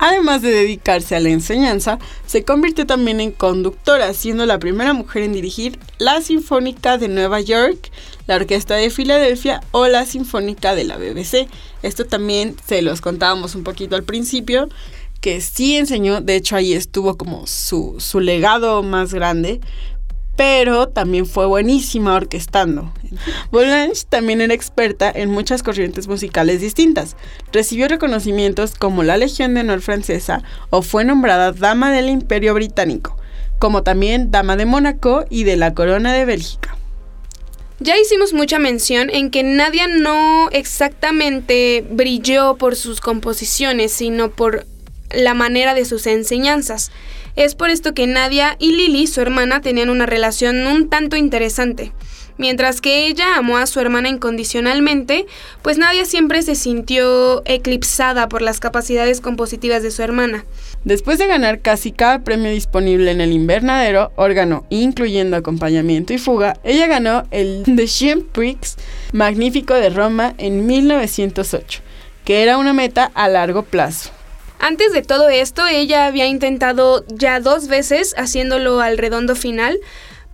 Además 0.00 0.42
de 0.42 0.52
dedicarse 0.52 1.16
a 1.16 1.20
la 1.20 1.30
enseñanza, 1.30 1.98
se 2.24 2.44
convirtió 2.44 2.86
también 2.86 3.20
en 3.20 3.32
conductora, 3.32 4.14
siendo 4.14 4.46
la 4.46 4.60
primera 4.60 4.92
mujer 4.92 5.24
en 5.24 5.32
dirigir 5.32 5.78
la 5.98 6.20
Sinfónica 6.20 6.98
de 6.98 7.08
Nueva 7.08 7.40
York, 7.40 7.90
la 8.28 8.36
Orquesta 8.36 8.76
de 8.76 8.90
Filadelfia 8.90 9.60
o 9.72 9.88
la 9.88 10.06
Sinfónica 10.06 10.76
de 10.76 10.84
la 10.84 10.98
BBC. 10.98 11.48
Esto 11.82 12.04
también 12.04 12.54
se 12.64 12.80
los 12.82 13.00
contábamos 13.00 13.56
un 13.56 13.64
poquito 13.64 13.96
al 13.96 14.04
principio, 14.04 14.68
que 15.20 15.40
sí 15.40 15.76
enseñó, 15.76 16.20
de 16.20 16.36
hecho 16.36 16.54
ahí 16.54 16.74
estuvo 16.74 17.16
como 17.16 17.48
su, 17.48 17.96
su 17.98 18.20
legado 18.20 18.84
más 18.84 19.12
grande, 19.12 19.60
pero 20.38 20.88
también 20.88 21.26
fue 21.26 21.46
buenísima 21.46 22.14
orquestando. 22.14 22.92
Boulange 23.50 24.04
también 24.08 24.40
era 24.40 24.54
experta 24.54 25.10
en 25.12 25.30
muchas 25.30 25.64
corrientes 25.64 26.06
musicales 26.06 26.60
distintas. 26.60 27.16
Recibió 27.52 27.88
reconocimientos 27.88 28.76
como 28.76 29.02
la 29.02 29.16
Legión 29.16 29.54
de 29.54 29.62
Honor 29.62 29.80
francesa 29.80 30.44
o 30.70 30.82
fue 30.82 31.04
nombrada 31.04 31.50
Dama 31.50 31.90
del 31.90 32.08
Imperio 32.08 32.54
Británico, 32.54 33.16
como 33.58 33.82
también 33.82 34.30
Dama 34.30 34.54
de 34.54 34.64
Mónaco 34.64 35.24
y 35.28 35.42
de 35.42 35.56
la 35.56 35.74
Corona 35.74 36.12
de 36.12 36.24
Bélgica. 36.24 36.76
Ya 37.80 37.98
hicimos 37.98 38.32
mucha 38.32 38.60
mención 38.60 39.10
en 39.10 39.32
que 39.32 39.42
Nadia 39.42 39.88
no 39.88 40.50
exactamente 40.52 41.84
brilló 41.90 42.54
por 42.54 42.76
sus 42.76 43.00
composiciones, 43.00 43.90
sino 43.90 44.30
por 44.30 44.66
la 45.10 45.34
manera 45.34 45.74
de 45.74 45.84
sus 45.84 46.06
enseñanzas. 46.06 46.90
Es 47.36 47.54
por 47.54 47.70
esto 47.70 47.94
que 47.94 48.06
Nadia 48.06 48.56
y 48.58 48.72
Lily, 48.72 49.06
su 49.06 49.20
hermana, 49.20 49.60
tenían 49.60 49.90
una 49.90 50.06
relación 50.06 50.66
un 50.66 50.88
tanto 50.88 51.16
interesante. 51.16 51.92
Mientras 52.38 52.80
que 52.80 53.08
ella 53.08 53.36
amó 53.36 53.58
a 53.58 53.66
su 53.66 53.80
hermana 53.80 54.08
incondicionalmente, 54.08 55.26
pues 55.60 55.76
Nadia 55.76 56.04
siempre 56.04 56.42
se 56.42 56.54
sintió 56.54 57.42
eclipsada 57.46 58.28
por 58.28 58.42
las 58.42 58.60
capacidades 58.60 59.20
compositivas 59.20 59.82
de 59.82 59.90
su 59.90 60.02
hermana. 60.02 60.44
Después 60.84 61.18
de 61.18 61.26
ganar 61.26 61.60
casi 61.60 61.90
cada 61.90 62.20
premio 62.20 62.52
disponible 62.52 63.10
en 63.10 63.20
el 63.20 63.32
invernadero, 63.32 64.12
órgano, 64.14 64.64
incluyendo 64.70 65.36
acompañamiento 65.36 66.12
y 66.12 66.18
fuga, 66.18 66.56
ella 66.62 66.86
ganó 66.86 67.24
el 67.32 67.64
The 67.64 67.88
Chien 67.88 68.22
Prix 68.22 68.76
Magnífico 69.12 69.74
de 69.74 69.90
Roma 69.90 70.34
en 70.38 70.64
1908, 70.64 71.80
que 72.24 72.44
era 72.44 72.56
una 72.56 72.72
meta 72.72 73.10
a 73.14 73.28
largo 73.28 73.64
plazo. 73.64 74.10
Antes 74.58 74.92
de 74.92 75.02
todo 75.02 75.28
esto, 75.28 75.66
ella 75.66 76.06
había 76.06 76.26
intentado 76.26 77.04
ya 77.08 77.40
dos 77.40 77.68
veces 77.68 78.14
haciéndolo 78.16 78.80
al 78.80 78.98
redondo 78.98 79.36
final, 79.36 79.78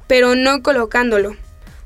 pero 0.07 0.35
no 0.35 0.63
colocándolo. 0.63 1.37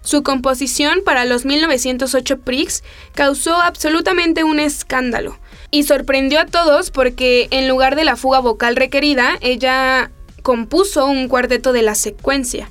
Su 0.02 0.22
composición 0.22 1.02
para 1.04 1.24
los 1.24 1.44
1908 1.44 2.38
Prix 2.38 2.82
causó 3.14 3.56
absolutamente 3.56 4.44
un 4.44 4.60
escándalo 4.60 5.38
y 5.70 5.82
sorprendió 5.82 6.40
a 6.40 6.46
todos 6.46 6.90
porque 6.90 7.48
en 7.50 7.68
lugar 7.68 7.96
de 7.96 8.04
la 8.04 8.16
fuga 8.16 8.38
vocal 8.38 8.76
requerida, 8.76 9.36
ella 9.40 10.10
compuso 10.42 11.06
un 11.06 11.28
cuarteto 11.28 11.72
de 11.72 11.82
la 11.82 11.94
secuencia. 11.94 12.70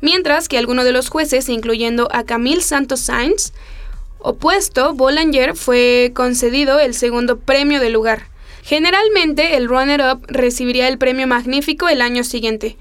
Mientras 0.00 0.48
que 0.48 0.58
algunos 0.58 0.84
de 0.84 0.92
los 0.92 1.10
jueces, 1.10 1.48
incluyendo 1.48 2.08
a 2.10 2.24
Camille 2.24 2.62
Santos 2.62 3.00
Sainz, 3.00 3.52
opuesto, 4.18 4.94
Bollinger 4.94 5.54
fue 5.54 6.12
concedido 6.14 6.80
el 6.80 6.94
segundo 6.94 7.38
premio 7.38 7.80
del 7.80 7.92
lugar. 7.92 8.22
Generalmente 8.62 9.56
el 9.56 9.68
runner-up 9.68 10.24
recibiría 10.28 10.88
el 10.88 10.98
premio 10.98 11.26
magnífico 11.26 11.88
el 11.88 12.02
año 12.02 12.24
siguiente, 12.24 12.76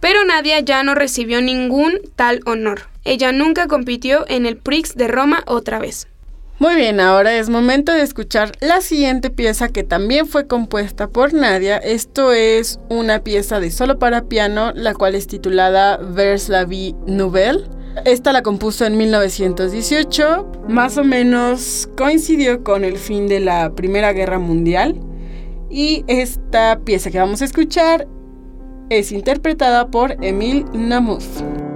pero 0.00 0.24
Nadia 0.24 0.60
ya 0.60 0.82
no 0.82 0.94
recibió 0.94 1.40
ningún 1.40 2.00
tal 2.16 2.40
honor. 2.44 2.88
Ella 3.04 3.32
nunca 3.32 3.66
compitió 3.66 4.24
en 4.28 4.46
el 4.46 4.56
Prix 4.56 4.94
de 4.94 5.08
Roma 5.08 5.42
otra 5.46 5.78
vez. 5.78 6.08
Muy 6.58 6.76
bien, 6.76 7.00
ahora 7.00 7.34
es 7.34 7.48
momento 7.48 7.90
de 7.90 8.02
escuchar 8.02 8.52
la 8.60 8.80
siguiente 8.82 9.30
pieza 9.30 9.68
que 9.70 9.82
también 9.82 10.28
fue 10.28 10.46
compuesta 10.46 11.08
por 11.08 11.34
Nadia. 11.34 11.76
Esto 11.78 12.32
es 12.32 12.78
una 12.88 13.24
pieza 13.24 13.58
de 13.58 13.72
solo 13.72 13.98
para 13.98 14.26
piano, 14.26 14.70
la 14.72 14.94
cual 14.94 15.16
es 15.16 15.26
titulada 15.26 15.96
Vers 15.96 16.48
la 16.48 16.64
vie 16.64 16.94
nouvelle. 17.04 17.64
Esta 18.04 18.32
la 18.32 18.42
compuso 18.42 18.84
en 18.86 18.96
1918, 18.96 20.66
más 20.68 20.98
o 20.98 21.04
menos 21.04 21.88
coincidió 21.96 22.62
con 22.62 22.84
el 22.84 22.96
fin 22.96 23.26
de 23.26 23.40
la 23.40 23.74
Primera 23.74 24.12
Guerra 24.12 24.38
Mundial. 24.38 25.00
Y 25.72 26.04
esta 26.06 26.80
pieza 26.84 27.10
que 27.10 27.18
vamos 27.18 27.40
a 27.40 27.46
escuchar 27.46 28.06
es 28.90 29.10
interpretada 29.10 29.90
por 29.90 30.22
Emil 30.22 30.66
Namuth. 30.74 31.71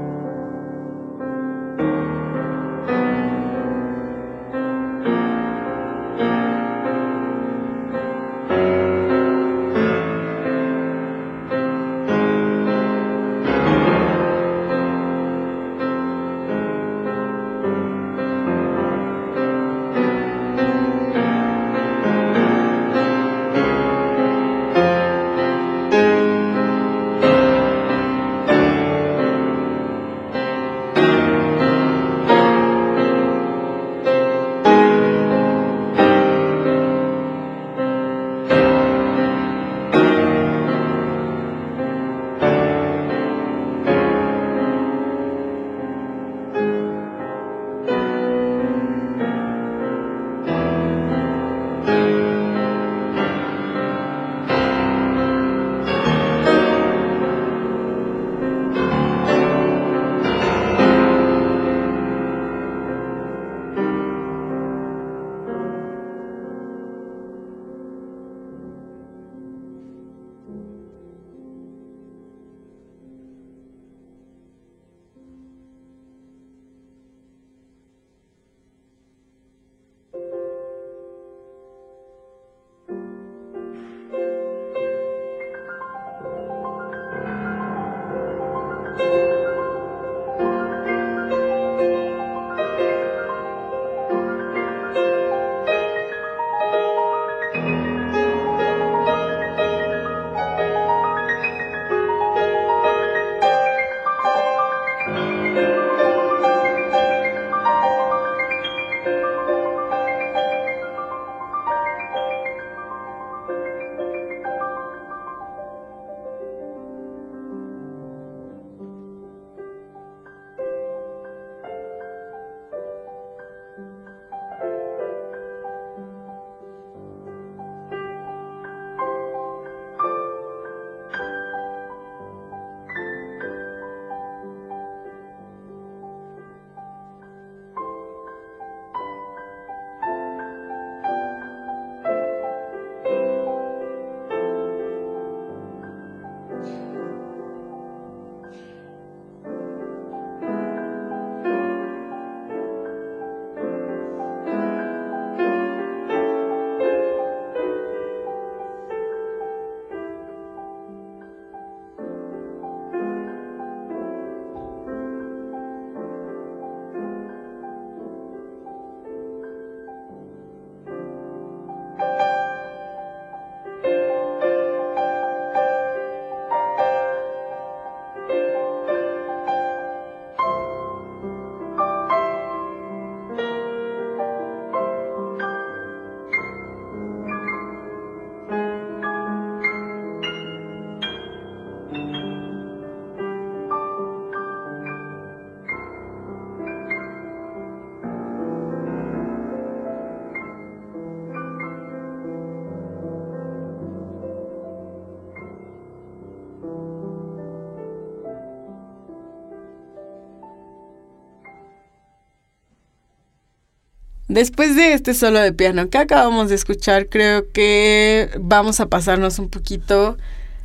Después 214.37 214.77
de 214.77 214.93
este 214.93 215.15
solo 215.15 215.41
de 215.41 215.55
piano 215.55 215.89
que 215.89 215.97
acabamos 215.97 216.51
de 216.51 216.57
escuchar, 216.57 217.09
creo 217.09 217.51
que 217.53 218.29
vamos 218.39 218.81
a 218.81 218.87
pasarnos 218.91 219.39
un 219.39 219.49
poquito 219.49 220.19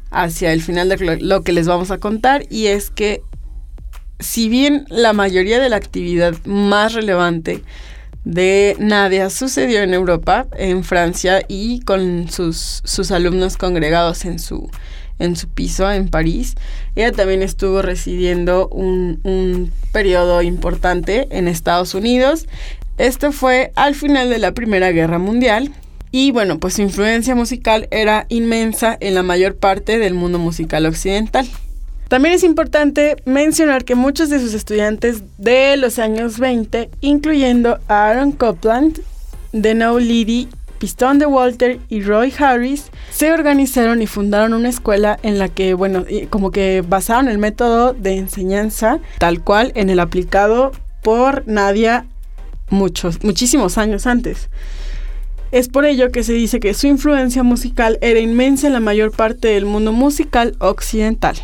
hacia 0.10 0.52
el 0.52 0.62
final 0.62 0.90
de 0.90 1.22
lo 1.22 1.42
que 1.42 1.54
les 1.54 1.68
vamos 1.68 1.90
a 1.90 1.98
contar 1.98 2.44
y 2.50 2.68
es 2.68 2.90
que 2.90 3.22
si 4.20 4.50
bien 4.50 4.86
la 4.90 5.14
mayoría 5.14 5.62
de 5.62 5.70
la 5.70 5.78
actividad 5.78 6.36
más 6.44 6.92
relevante 6.92 7.64
de 8.26 8.76
Nadia 8.78 9.30
sucedió 9.30 9.84
en 9.84 9.94
Europa, 9.94 10.48
en 10.58 10.84
Francia 10.84 11.42
y 11.48 11.80
con 11.80 12.30
sus, 12.30 12.82
sus 12.84 13.10
alumnos 13.10 13.56
congregados 13.56 14.26
en 14.26 14.40
su, 14.40 14.70
en 15.18 15.38
su 15.38 15.48
piso 15.48 15.90
en 15.90 16.10
París. 16.10 16.56
Ella 16.96 17.14
también 17.14 17.42
estuvo 17.42 17.82
residiendo 17.82 18.68
un, 18.68 19.22
un 19.24 19.72
periodo 19.94 20.42
importante 20.42 21.28
en 21.32 21.48
Estados 21.48 21.94
Unidos. 21.94 22.48
Esto 22.98 23.32
fue 23.32 23.72
al 23.76 23.96
final 23.96 24.30
de 24.30 24.40
la 24.40 24.54
Primera 24.54 24.92
Guerra 24.92 25.18
Mundial. 25.18 25.72
Y 26.12 26.32
bueno, 26.32 26.60
pues 26.60 26.74
su 26.74 26.82
influencia 26.82 27.36
musical 27.36 27.88
era 27.90 28.26
inmensa 28.30 28.98
en 29.00 29.16
la 29.16 29.24
mayor 29.24 29.56
parte 29.56 29.98
del 29.98 30.14
mundo 30.14 30.40
musical 30.40 30.86
occidental. 30.86 31.48
También 32.10 32.36
es 32.36 32.44
importante 32.44 33.16
mencionar 33.24 33.86
que 33.86 33.96
muchos 33.96 34.30
de 34.30 34.42
sus 34.42 34.54
estudiantes 34.54 35.24
de 35.38 35.78
los 35.78 35.98
años 35.98 36.40
20, 36.40 36.90
incluyendo 37.00 37.80
Aaron 37.88 38.34
Copland, 38.34 39.00
Deno 39.54 39.98
Liddy, 39.98 40.50
Pistón 40.78 41.20
de 41.20 41.26
Walter 41.26 41.80
y 41.88 42.02
Roy 42.02 42.34
Harris, 42.38 42.92
se 43.12 43.32
organizaron 43.32 44.02
y 44.02 44.08
fundaron 44.08 44.54
una 44.54 44.68
escuela 44.68 45.18
en 45.24 45.40
la 45.40 45.48
que, 45.48 45.74
bueno, 45.74 46.04
como 46.30 46.52
que 46.52 46.84
basaron 46.86 47.30
el 47.30 47.38
método 47.38 47.94
de 47.94 48.18
enseñanza 48.18 49.00
tal 49.18 49.42
cual 49.42 49.72
en 49.76 49.90
el 49.90 50.02
aplicado 50.02 50.74
por 51.04 51.48
Nadia 51.48 52.08
muchos, 52.72 53.24
muchísimos 53.24 53.78
años 53.78 54.08
antes. 54.08 54.50
Es 55.52 55.68
por 55.68 55.86
ello 55.86 56.12
que 56.12 56.24
se 56.24 56.34
dice 56.34 56.60
que 56.60 56.74
su 56.74 56.88
influencia 56.88 57.44
musical 57.44 57.98
era 58.02 58.20
inmensa 58.20 58.68
en 58.68 58.74
la 58.74 58.80
mayor 58.80 59.12
parte 59.12 59.50
del 59.50 59.66
mundo 59.66 59.92
musical 59.92 60.56
occidental. 60.60 61.36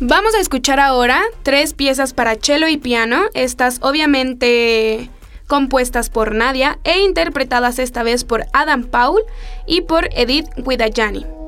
Vamos 0.00 0.34
a 0.34 0.40
escuchar 0.40 0.80
ahora 0.80 1.22
tres 1.42 1.74
piezas 1.74 2.14
para 2.14 2.36
cello 2.36 2.66
y 2.68 2.78
piano, 2.78 3.24
estas 3.34 3.78
obviamente 3.82 5.10
compuestas 5.46 6.08
por 6.08 6.34
Nadia 6.34 6.78
e 6.84 7.00
interpretadas 7.00 7.78
esta 7.78 8.02
vez 8.02 8.24
por 8.24 8.46
Adam 8.54 8.84
Paul 8.84 9.20
y 9.66 9.82
por 9.82 10.08
Edith 10.14 10.46
Guidayani. 10.56 11.39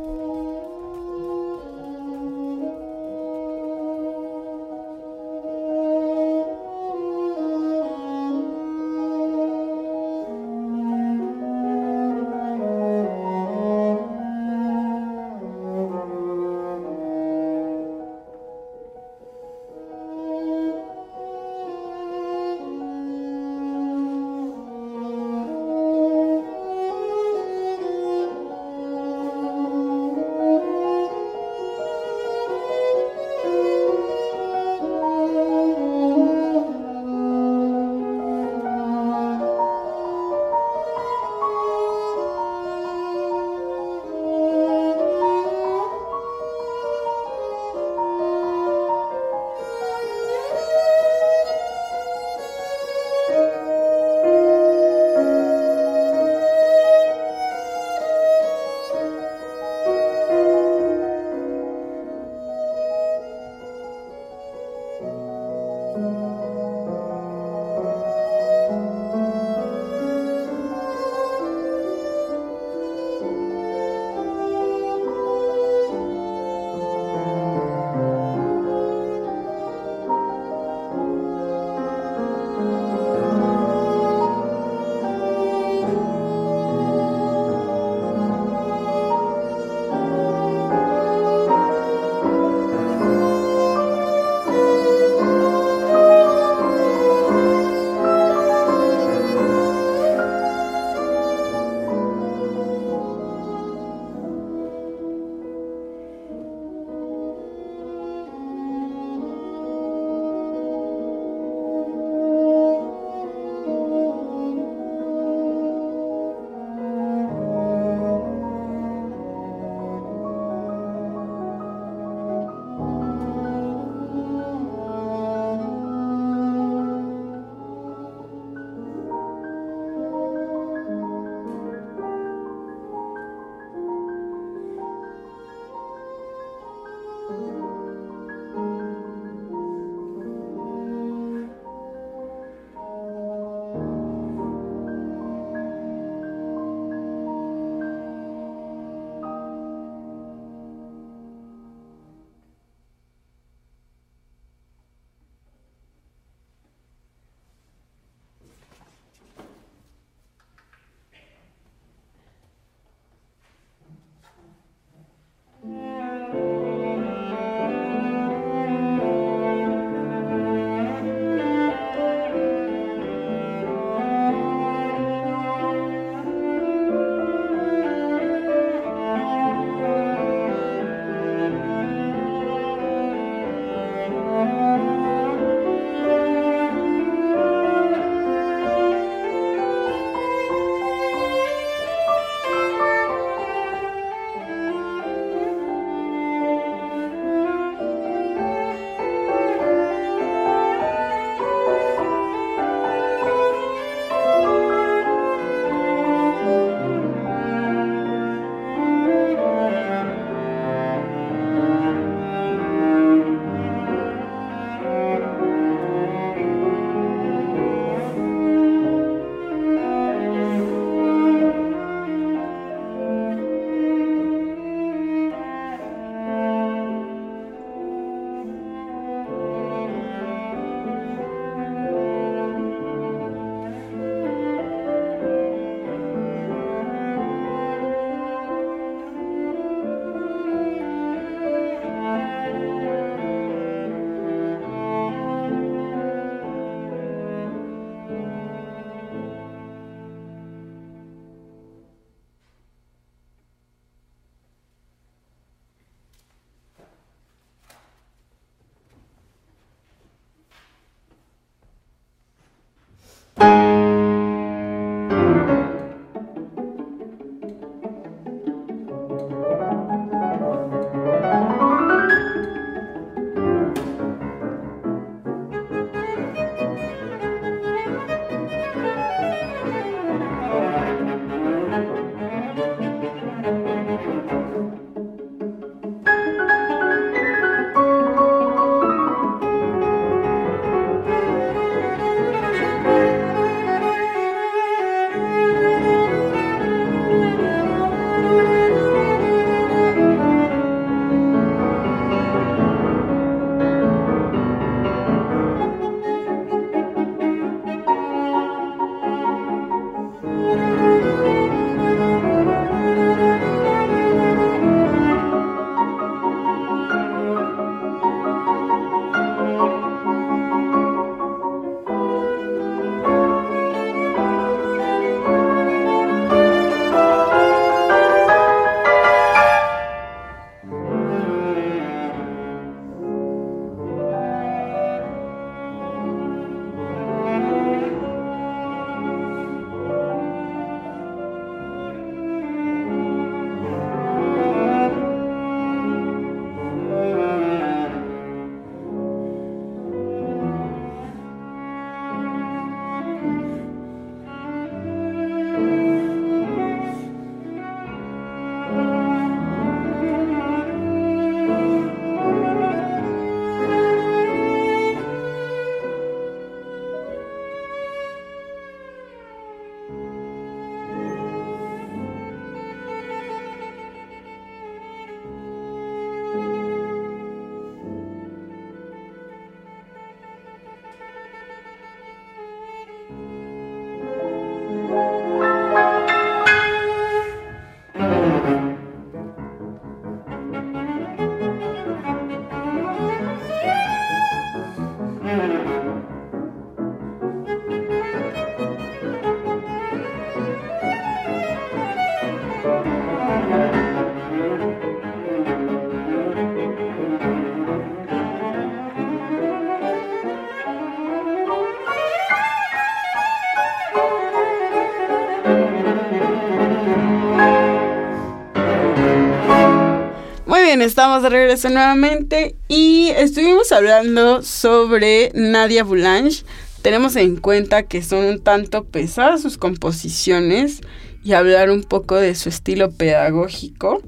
Estamos 420.81 421.23
de 421.23 421.29
regreso 421.29 421.69
nuevamente 421.69 422.57
y 422.67 423.11
estuvimos 423.11 423.71
hablando 423.73 424.43
sobre 424.43 425.31
Nadia 425.35 425.85
Boulanger. 425.85 426.45
Tenemos 426.81 427.15
en 427.17 427.37
cuenta 427.37 427.83
que 427.83 428.03
son 428.03 428.25
un 428.25 428.43
tanto 428.43 428.85
pesadas 428.85 429.43
sus 429.43 429.59
composiciones 429.59 430.81
y 431.23 431.35
hablar 431.35 431.71
un 431.71 431.83
poco 431.83 432.17
de 432.17 432.35
su 432.35 432.49
estilo 432.49 432.91
pedagógico. 432.91 434.03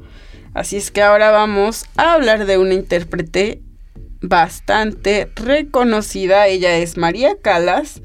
Así 0.54 0.76
es 0.76 0.90
que 0.90 1.02
ahora 1.02 1.30
vamos 1.30 1.84
a 1.96 2.14
hablar 2.14 2.46
de 2.46 2.56
una 2.56 2.72
intérprete 2.72 3.60
bastante 4.22 5.28
reconocida. 5.36 6.46
Ella 6.46 6.78
es 6.78 6.96
María 6.96 7.36
Calas. 7.40 8.00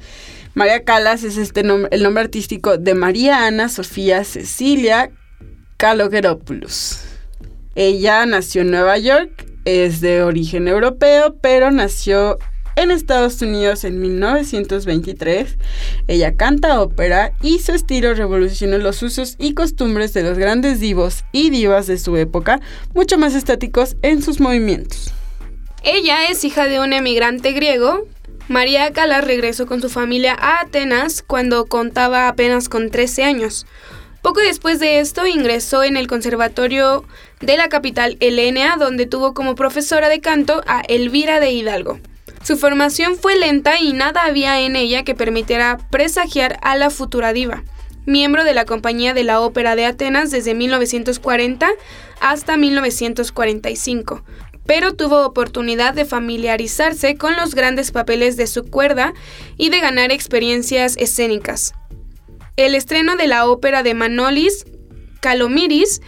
María 0.54 0.84
Calas 0.84 1.24
es 1.24 1.38
este 1.38 1.62
el 1.62 2.04
nombre 2.04 2.24
artístico 2.24 2.78
de 2.78 2.93
María 2.93 3.45
Ana 3.45 3.69
Sofía 3.69 4.26
Cecilia 4.26 5.12
Kalogeropoulos. 5.78 7.09
Ella 7.82 8.26
nació 8.26 8.63
en 8.63 8.72
Nueva 8.72 8.98
York, 8.98 9.46
es 9.63 10.02
de 10.02 10.22
origen 10.22 10.68
europeo, 10.68 11.38
pero 11.39 11.72
nació 11.72 12.38
en 12.76 12.92
Estados 12.92 13.42
Unidos 13.42 13.86
en 13.86 14.02
1923. 14.02 15.58
Ella 16.10 16.36
canta 16.36 16.82
ópera 16.82 17.32
y 17.42 17.60
su 17.60 17.72
estilo 17.72 18.13
revolucionó 18.13 18.80
los 18.80 19.02
usos 19.02 19.38
y 19.39 19.54
costumbres 19.54 20.13
de 20.13 20.24
los 20.24 20.38
grandes 20.38 20.82
divos 20.82 21.24
y 21.32 21.52
divas 21.52 21.88
de 21.88 21.98
su 21.98 22.18
época, 22.18 22.60
mucho 22.94 23.18
más 23.18 23.34
estáticos 23.34 23.96
en 24.02 24.22
sus 24.22 24.42
movimientos. 24.42 25.13
Ella 25.82 26.26
es 26.26 26.44
hija 26.44 26.65
de 26.65 26.82
un 26.82 26.92
emigrante 26.92 27.54
griego. 27.54 28.06
María 28.50 28.92
Calas 28.92 29.24
regresó 29.24 29.68
con 29.68 29.80
su 29.80 29.88
familia 29.88 30.36
a 30.38 30.63
Atenas 30.63 31.24
cuando 31.26 31.68
contaba 31.68 32.28
apenas 32.28 32.68
con 32.68 32.92
13 32.92 33.24
años. 33.24 33.65
Poco 34.22 34.42
después 34.42 34.80
de 34.80 35.00
esto 35.00 35.26
ingresó 35.26 35.84
en 35.84 35.96
el 35.96 36.08
Conservatorio 36.08 37.06
de 37.41 37.58
la 37.58 37.69
capital 37.69 38.17
Helena, 38.19 38.75
donde 38.78 39.06
tuvo 39.06 39.34
como 39.34 39.56
profesora 39.56 40.10
de 40.10 40.21
canto 40.21 40.62
a 40.67 40.82
Elvira 40.82 41.39
de 41.39 41.52
Hidalgo. 41.52 41.99
Su 42.43 42.58
formación 42.58 43.17
fue 43.17 43.38
lenta 43.38 43.80
y 43.80 43.93
nada 43.93 44.23
había 44.25 44.62
en 44.62 44.75
ella 44.75 45.04
que 45.04 45.15
permitiera 45.15 45.78
presagiar 45.91 46.58
a 46.62 46.75
la 46.75 46.89
futura 46.89 47.34
diva. 47.34 47.63
Miembro 48.06 48.43
de 48.43 48.54
la 48.54 48.65
Compañía 48.65 49.13
de 49.13 49.23
la 49.23 49.41
Ópera 49.41 49.75
de 49.75 49.86
Atenas 49.86 50.32
desde 50.32 50.56
1940 50.56 51.69
hasta 52.21 52.58
1945, 52.58 54.23
pero 54.65 54.95
tuvo 54.95 55.25
oportunidad 55.25 55.93
de 55.93 56.06
familiarizarse 56.06 57.15
con 57.15 57.36
los 57.36 57.56
grandes 57.56 57.91
papeles 57.91 58.38
de 58.38 58.47
su 58.47 58.65
cuerda 58.65 59.13
y 59.58 59.69
de 59.69 59.80
ganar 59.80 60.12
experiencias 60.12 60.95
escénicas. 60.97 61.73
El 62.56 62.73
estreno 62.73 63.15
de 63.15 63.28
la 63.28 63.47
ópera 63.47 63.84
de 63.84 63.93
Manolis, 63.93 64.65
Calomiris, 65.21 66.02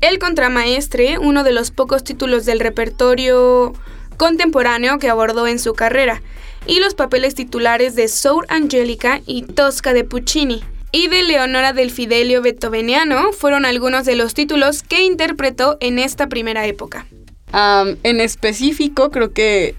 El 0.00 0.18
Contramaestre, 0.18 1.18
uno 1.18 1.44
de 1.44 1.52
los 1.52 1.70
pocos 1.70 2.04
títulos 2.04 2.46
del 2.46 2.60
repertorio 2.60 3.74
contemporáneo 4.16 4.98
que 4.98 5.10
abordó 5.10 5.46
en 5.46 5.58
su 5.58 5.74
carrera, 5.74 6.22
y 6.66 6.80
los 6.80 6.94
papeles 6.94 7.34
titulares 7.34 7.94
de 7.96 8.08
Sour 8.08 8.46
Angelica 8.48 9.20
y 9.26 9.42
Tosca 9.42 9.92
de 9.92 10.04
Puccini, 10.04 10.62
y 10.90 11.08
de 11.08 11.22
Leonora 11.22 11.74
del 11.74 11.90
Fidelio 11.90 12.40
Beethoveniano 12.40 13.32
fueron 13.32 13.66
algunos 13.66 14.06
de 14.06 14.16
los 14.16 14.32
títulos 14.32 14.82
que 14.82 15.04
interpretó 15.04 15.76
en 15.80 15.98
esta 15.98 16.28
primera 16.28 16.66
época. 16.66 17.06
en 17.52 18.20
específico, 18.20 19.10
creo 19.10 19.32
que 19.32 19.74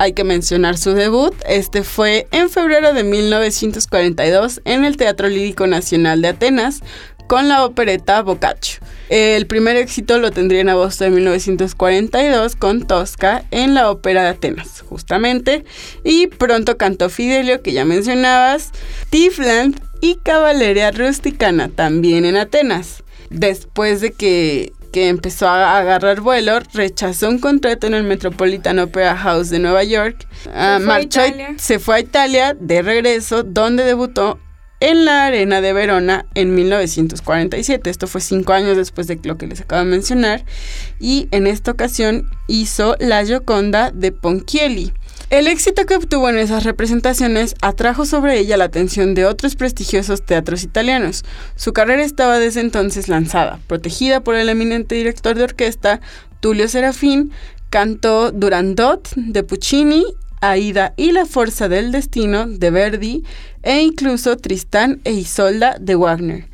hay 0.00 0.14
que 0.14 0.24
mencionar 0.24 0.78
su 0.78 0.94
debut. 0.94 1.34
Este 1.46 1.82
fue 1.84 2.26
en 2.30 2.48
febrero 2.48 2.94
de 2.94 3.04
1942 3.04 4.62
en 4.64 4.86
el 4.86 4.96
Teatro 4.96 5.28
Lírico 5.28 5.66
Nacional 5.66 6.22
de 6.22 6.28
Atenas 6.28 6.80
con 7.30 7.46
la 7.46 7.64
opereta 7.64 8.22
Boccaccio. 8.22 8.80
El 9.08 9.46
primer 9.46 9.76
éxito 9.76 10.18
lo 10.18 10.32
tendría 10.32 10.62
en 10.62 10.68
agosto 10.68 11.04
de 11.04 11.10
1942 11.10 12.56
con 12.56 12.88
Tosca 12.88 13.44
en 13.52 13.72
la 13.72 13.88
Ópera 13.88 14.24
de 14.24 14.30
Atenas, 14.30 14.80
justamente. 14.80 15.64
Y 16.02 16.26
pronto 16.26 16.76
cantó 16.76 17.08
Fidelio, 17.08 17.62
que 17.62 17.70
ya 17.72 17.84
mencionabas, 17.84 18.72
Tifland 19.10 19.80
y 20.00 20.16
Caballeria 20.16 20.90
Rusticana, 20.90 21.68
también 21.68 22.24
en 22.24 22.36
Atenas. 22.36 23.04
Después 23.30 24.00
de 24.00 24.10
que 24.10 24.72
que 24.90 25.06
empezó 25.06 25.46
a 25.46 25.78
agarrar 25.78 26.20
vuelo, 26.20 26.58
rechazó 26.74 27.28
un 27.28 27.38
contrato 27.38 27.86
en 27.86 27.94
el 27.94 28.02
Metropolitan 28.02 28.80
Opera 28.80 29.16
House 29.16 29.48
de 29.50 29.60
Nueva 29.60 29.84
York, 29.84 30.26
ah, 30.52 30.80
marchó, 30.82 31.20
se 31.58 31.78
fue 31.78 31.94
a 31.94 32.00
Italia 32.00 32.56
de 32.58 32.82
regreso, 32.82 33.44
donde 33.44 33.84
debutó 33.84 34.40
en 34.80 35.04
la 35.04 35.26
Arena 35.26 35.60
de 35.60 35.72
Verona 35.72 36.26
en 36.34 36.54
1947. 36.54 37.88
Esto 37.88 38.06
fue 38.06 38.20
cinco 38.20 38.52
años 38.52 38.76
después 38.76 39.06
de 39.06 39.20
lo 39.22 39.36
que 39.36 39.46
les 39.46 39.60
acabo 39.60 39.84
de 39.84 39.90
mencionar. 39.90 40.44
Y 40.98 41.28
en 41.30 41.46
esta 41.46 41.70
ocasión 41.70 42.28
hizo 42.48 42.96
La 42.98 43.24
Gioconda 43.24 43.90
de 43.90 44.12
Ponchielli. 44.12 44.92
El 45.28 45.46
éxito 45.46 45.86
que 45.86 45.94
obtuvo 45.94 46.28
en 46.28 46.38
esas 46.38 46.64
representaciones 46.64 47.54
atrajo 47.62 48.04
sobre 48.04 48.38
ella 48.38 48.56
la 48.56 48.64
atención 48.64 49.14
de 49.14 49.26
otros 49.26 49.54
prestigiosos 49.54 50.24
teatros 50.24 50.64
italianos. 50.64 51.24
Su 51.54 51.72
carrera 51.72 52.02
estaba 52.02 52.40
desde 52.40 52.60
entonces 52.60 53.06
lanzada, 53.06 53.60
protegida 53.68 54.24
por 54.24 54.34
el 54.34 54.48
eminente 54.48 54.96
director 54.96 55.36
de 55.36 55.44
orquesta 55.44 56.00
Tullio 56.40 56.66
Serafín, 56.66 57.30
cantó 57.68 58.32
Durandot 58.32 59.08
de 59.14 59.44
Puccini, 59.44 60.04
Aida 60.40 60.94
y 60.96 61.12
la 61.12 61.26
Fuerza 61.26 61.68
del 61.68 61.92
Destino 61.92 62.46
de 62.46 62.70
Verdi 62.70 63.24
e 63.62 63.80
incluso 63.80 64.36
Tristán 64.36 65.00
e 65.04 65.12
Isolda 65.12 65.76
de 65.80 65.96
Wagner. 65.96 66.48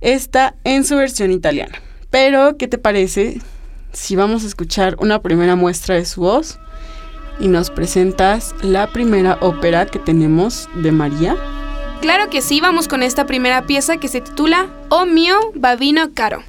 Esta 0.00 0.54
en 0.64 0.84
su 0.84 0.96
versión 0.96 1.30
italiana. 1.30 1.78
Pero, 2.10 2.56
¿qué 2.56 2.68
te 2.68 2.78
parece 2.78 3.40
si 3.92 4.16
vamos 4.16 4.44
a 4.44 4.46
escuchar 4.46 4.96
una 5.00 5.22
primera 5.22 5.56
muestra 5.56 5.94
de 5.94 6.04
su 6.04 6.20
voz? 6.20 6.58
y 7.38 7.48
nos 7.48 7.70
presentas 7.70 8.54
la 8.62 8.92
primera 8.92 9.38
ópera 9.40 9.86
que 9.86 9.98
tenemos 9.98 10.68
de 10.76 10.92
María. 10.92 11.36
Claro 12.00 12.28
que 12.30 12.42
sí, 12.42 12.60
vamos 12.60 12.88
con 12.88 13.02
esta 13.02 13.26
primera 13.26 13.66
pieza 13.66 13.96
que 13.96 14.08
se 14.08 14.20
titula 14.20 14.68
Oh 14.88 15.06
mio 15.06 15.36
babino 15.54 16.12
caro. 16.12 16.42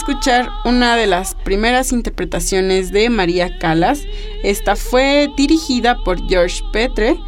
Escuchar 0.00 0.48
una 0.64 0.96
de 0.96 1.06
las 1.06 1.34
primeras 1.34 1.92
interpretaciones 1.92 2.90
de 2.90 3.10
María 3.10 3.58
Calas. 3.58 4.00
Esta 4.42 4.74
fue 4.74 5.28
dirigida 5.36 6.02
por 6.04 6.26
Georges 6.26 6.64
Petre 6.72 7.18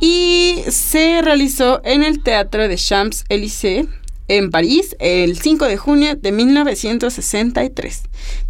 y 0.00 0.62
se 0.68 1.22
realizó 1.22 1.80
en 1.82 2.04
el 2.04 2.22
Teatro 2.22 2.68
de 2.68 2.76
Champs-Élysées 2.76 3.88
en 4.28 4.52
París 4.52 4.94
el 5.00 5.36
5 5.36 5.64
de 5.64 5.76
junio 5.76 6.14
de 6.14 6.30
1963. 6.30 8.02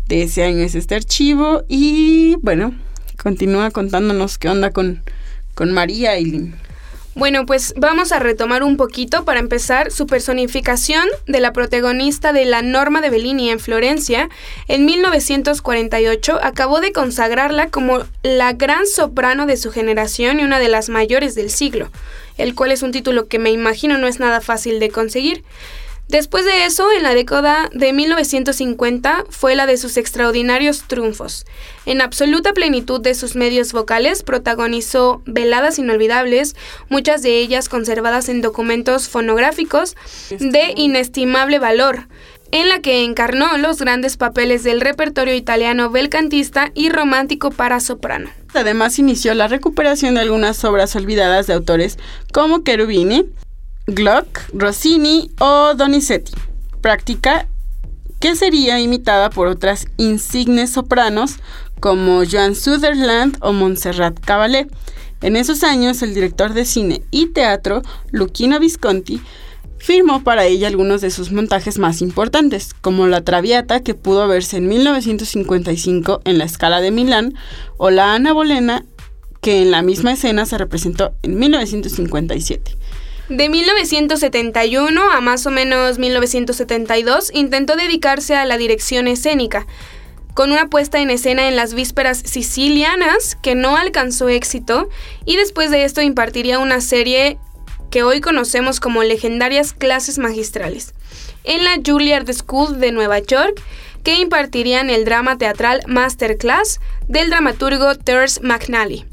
De 0.08 0.24
ese 0.24 0.44
año 0.44 0.58
es 0.58 0.74
este 0.74 0.96
archivo 0.96 1.62
y 1.68 2.36
bueno, 2.42 2.74
continúa 3.16 3.70
contándonos 3.70 4.36
qué 4.36 4.50
onda 4.50 4.72
con, 4.72 5.02
con 5.54 5.72
María 5.72 6.16
Eileen. 6.16 6.54
Bueno, 7.18 7.46
pues 7.46 7.74
vamos 7.76 8.12
a 8.12 8.20
retomar 8.20 8.62
un 8.62 8.76
poquito 8.76 9.24
para 9.24 9.40
empezar 9.40 9.90
su 9.90 10.06
personificación 10.06 11.04
de 11.26 11.40
la 11.40 11.52
protagonista 11.52 12.32
de 12.32 12.44
La 12.44 12.62
Norma 12.62 13.00
de 13.00 13.10
Bellini 13.10 13.50
en 13.50 13.58
Florencia 13.58 14.28
en 14.68 14.84
1948 14.84 16.38
acabó 16.40 16.80
de 16.80 16.92
consagrarla 16.92 17.70
como 17.70 18.04
la 18.22 18.52
gran 18.52 18.86
soprano 18.86 19.46
de 19.46 19.56
su 19.56 19.72
generación 19.72 20.38
y 20.38 20.44
una 20.44 20.60
de 20.60 20.68
las 20.68 20.90
mayores 20.90 21.34
del 21.34 21.50
siglo, 21.50 21.90
el 22.36 22.54
cual 22.54 22.70
es 22.70 22.84
un 22.84 22.92
título 22.92 23.26
que 23.26 23.40
me 23.40 23.50
imagino 23.50 23.98
no 23.98 24.06
es 24.06 24.20
nada 24.20 24.40
fácil 24.40 24.78
de 24.78 24.90
conseguir. 24.90 25.42
Después 26.08 26.46
de 26.46 26.64
eso, 26.64 26.90
en 26.90 27.02
la 27.02 27.12
década 27.14 27.68
de 27.74 27.92
1950 27.92 29.26
fue 29.28 29.54
la 29.54 29.66
de 29.66 29.76
sus 29.76 29.98
extraordinarios 29.98 30.84
triunfos. 30.86 31.44
En 31.84 32.00
absoluta 32.00 32.54
plenitud 32.54 32.98
de 33.02 33.14
sus 33.14 33.36
medios 33.36 33.74
vocales, 33.74 34.22
protagonizó 34.22 35.20
veladas 35.26 35.78
inolvidables, 35.78 36.56
muchas 36.88 37.20
de 37.20 37.38
ellas 37.38 37.68
conservadas 37.68 38.30
en 38.30 38.40
documentos 38.40 39.10
fonográficos 39.10 39.96
de 40.30 40.72
inestimable 40.76 41.58
valor, 41.58 42.08
en 42.52 42.70
la 42.70 42.80
que 42.80 43.04
encarnó 43.04 43.58
los 43.58 43.78
grandes 43.78 44.16
papeles 44.16 44.64
del 44.64 44.80
repertorio 44.80 45.34
italiano 45.34 45.90
belcantista 45.90 46.70
y 46.74 46.88
romántico 46.88 47.50
para 47.50 47.80
soprano. 47.80 48.30
Además 48.54 48.98
inició 48.98 49.34
la 49.34 49.46
recuperación 49.46 50.14
de 50.14 50.22
algunas 50.22 50.64
obras 50.64 50.96
olvidadas 50.96 51.46
de 51.46 51.52
autores 51.52 51.98
como 52.32 52.62
Cherubini, 52.64 53.26
Gluck, 53.88 54.40
Rossini 54.52 55.30
o 55.40 55.72
Donizetti. 55.74 56.32
Práctica 56.82 57.48
que 58.20 58.36
sería 58.36 58.78
imitada 58.80 59.30
por 59.30 59.46
otras 59.46 59.86
insignes 59.96 60.70
sopranos 60.70 61.36
como 61.80 62.22
Joan 62.30 62.54
Sutherland 62.54 63.38
o 63.40 63.54
Montserrat 63.54 64.20
Caballé. 64.20 64.66
En 65.22 65.36
esos 65.36 65.64
años, 65.64 66.02
el 66.02 66.12
director 66.12 66.52
de 66.52 66.66
cine 66.66 67.02
y 67.10 67.32
teatro, 67.32 67.80
Luchino 68.10 68.60
Visconti, 68.60 69.22
firmó 69.78 70.22
para 70.22 70.44
ella 70.44 70.68
algunos 70.68 71.00
de 71.00 71.10
sus 71.10 71.32
montajes 71.32 71.78
más 71.78 72.02
importantes, 72.02 72.74
como 72.82 73.06
La 73.06 73.22
Traviata, 73.22 73.80
que 73.80 73.94
pudo 73.94 74.28
verse 74.28 74.58
en 74.58 74.68
1955 74.68 76.20
en 76.24 76.36
la 76.36 76.44
Escala 76.44 76.82
de 76.82 76.90
Milán, 76.90 77.34
o 77.78 77.88
La 77.88 78.12
Ana 78.12 78.34
Bolena, 78.34 78.84
que 79.40 79.62
en 79.62 79.70
la 79.70 79.80
misma 79.80 80.12
escena 80.12 80.44
se 80.44 80.58
representó 80.58 81.14
en 81.22 81.38
1957. 81.38 82.77
De 83.28 83.50
1971 83.50 85.10
a 85.10 85.20
más 85.20 85.44
o 85.44 85.50
menos 85.50 85.98
1972 85.98 87.30
intentó 87.34 87.76
dedicarse 87.76 88.34
a 88.34 88.46
la 88.46 88.56
dirección 88.56 89.06
escénica, 89.06 89.66
con 90.32 90.50
una 90.50 90.68
puesta 90.68 90.98
en 91.00 91.10
escena 91.10 91.46
en 91.46 91.54
las 91.54 91.74
vísperas 91.74 92.22
sicilianas 92.24 93.36
que 93.42 93.54
no 93.54 93.76
alcanzó 93.76 94.30
éxito 94.30 94.88
y 95.26 95.36
después 95.36 95.70
de 95.70 95.84
esto 95.84 96.00
impartiría 96.00 96.58
una 96.58 96.80
serie 96.80 97.38
que 97.90 98.02
hoy 98.02 98.22
conocemos 98.22 98.80
como 98.80 99.02
legendarias 99.02 99.74
clases 99.74 100.16
magistrales 100.16 100.94
en 101.44 101.64
la 101.64 101.78
Juilliard 101.84 102.32
School 102.32 102.80
de 102.80 102.92
Nueva 102.92 103.18
York 103.18 103.60
que 104.04 104.14
impartirían 104.14 104.88
el 104.88 105.04
drama 105.04 105.36
teatral 105.36 105.82
Masterclass 105.86 106.80
del 107.08 107.28
dramaturgo 107.28 107.94
Terence 107.94 108.40
McNally 108.42 109.04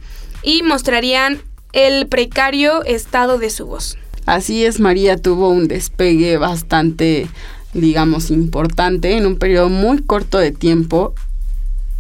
y 0.42 0.64
mostrarían 0.64 1.42
el 1.74 2.08
precario 2.08 2.86
estado 2.86 3.38
de 3.38 3.50
su 3.50 3.66
voz. 3.66 3.98
Así 4.26 4.66
es, 4.66 4.80
María 4.80 5.18
tuvo 5.18 5.50
un 5.50 5.68
despegue 5.68 6.38
bastante, 6.38 7.28
digamos, 7.74 8.32
importante 8.32 9.18
en 9.18 9.26
un 9.26 9.38
periodo 9.38 9.70
muy 9.70 10.02
corto 10.02 10.40
de 10.40 10.52
tiempo. 10.52 11.14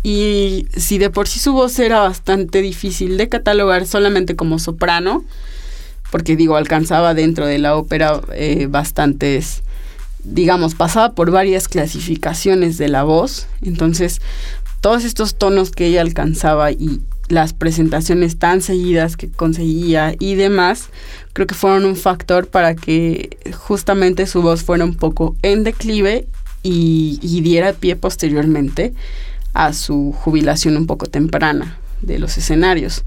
Y 0.01 0.67
si 0.75 0.97
de 0.97 1.09
por 1.09 1.27
sí 1.27 1.39
su 1.39 1.53
voz 1.53 1.77
era 1.79 1.99
bastante 1.99 2.61
difícil 2.61 3.17
de 3.17 3.29
catalogar 3.29 3.85
solamente 3.85 4.35
como 4.35 4.59
soprano, 4.59 5.23
porque 6.11 6.35
digo, 6.35 6.55
alcanzaba 6.55 7.13
dentro 7.13 7.45
de 7.45 7.59
la 7.59 7.75
ópera 7.75 8.21
eh, 8.33 8.67
bastantes, 8.69 9.63
digamos, 10.23 10.75
pasaba 10.75 11.13
por 11.13 11.31
varias 11.31 11.67
clasificaciones 11.67 12.77
de 12.77 12.87
la 12.87 13.03
voz. 13.03 13.47
Entonces, 13.61 14.21
todos 14.81 15.03
estos 15.03 15.35
tonos 15.35 15.71
que 15.71 15.87
ella 15.87 16.01
alcanzaba 16.01 16.71
y 16.71 17.01
las 17.27 17.53
presentaciones 17.53 18.37
tan 18.37 18.61
seguidas 18.61 19.17
que 19.17 19.29
conseguía 19.29 20.15
y 20.19 20.35
demás, 20.35 20.89
creo 21.33 21.47
que 21.47 21.55
fueron 21.55 21.85
un 21.85 21.95
factor 21.95 22.47
para 22.47 22.75
que 22.75 23.37
justamente 23.53 24.27
su 24.27 24.41
voz 24.41 24.63
fuera 24.63 24.85
un 24.85 24.95
poco 24.95 25.35
en 25.41 25.63
declive 25.63 26.27
y, 26.61 27.41
diera 27.41 27.73
pie 27.73 27.95
posteriormente 27.95 28.93
a 29.53 29.73
su 29.73 30.13
jubilación 30.17 30.77
un 30.77 30.87
poco 30.87 31.05
temprana 31.05 31.77
de 32.01 32.19
los 32.19 32.37
escenarios. 32.37 33.03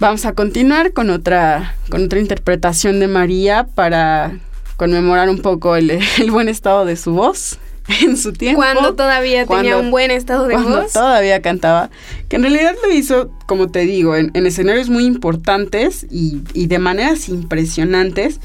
Vamos 0.00 0.24
a 0.24 0.32
continuar 0.32 0.92
con 0.92 1.10
otra, 1.10 1.76
con 1.90 2.04
otra 2.04 2.18
interpretación 2.18 3.00
de 3.00 3.08
María 3.08 3.66
para 3.74 4.38
conmemorar 4.76 5.28
un 5.28 5.40
poco 5.40 5.76
el 5.76 6.00
buen 6.30 6.48
estado 6.48 6.84
de 6.84 6.96
su 6.96 7.12
voz. 7.12 7.58
en 8.02 8.16
su 8.16 8.32
tiempo. 8.32 8.58
Cuando 8.58 8.94
todavía 8.94 9.46
tenía 9.46 9.76
un 9.76 9.90
buen 9.90 10.10
estado 10.10 10.46
de 10.46 10.54
cuando 10.54 10.82
voz. 10.82 10.92
Todavía 10.92 11.42
cantaba. 11.42 11.90
Que 12.28 12.36
en 12.36 12.42
realidad 12.42 12.74
lo 12.82 12.92
hizo, 12.92 13.30
como 13.46 13.68
te 13.68 13.80
digo, 13.80 14.16
en, 14.16 14.30
escenarios 14.34 14.88
muy 14.88 15.04
importantes 15.04 16.06
y, 16.10 16.40
de 16.54 16.78
maneras 16.78 17.28
impresionantes. 17.28 18.40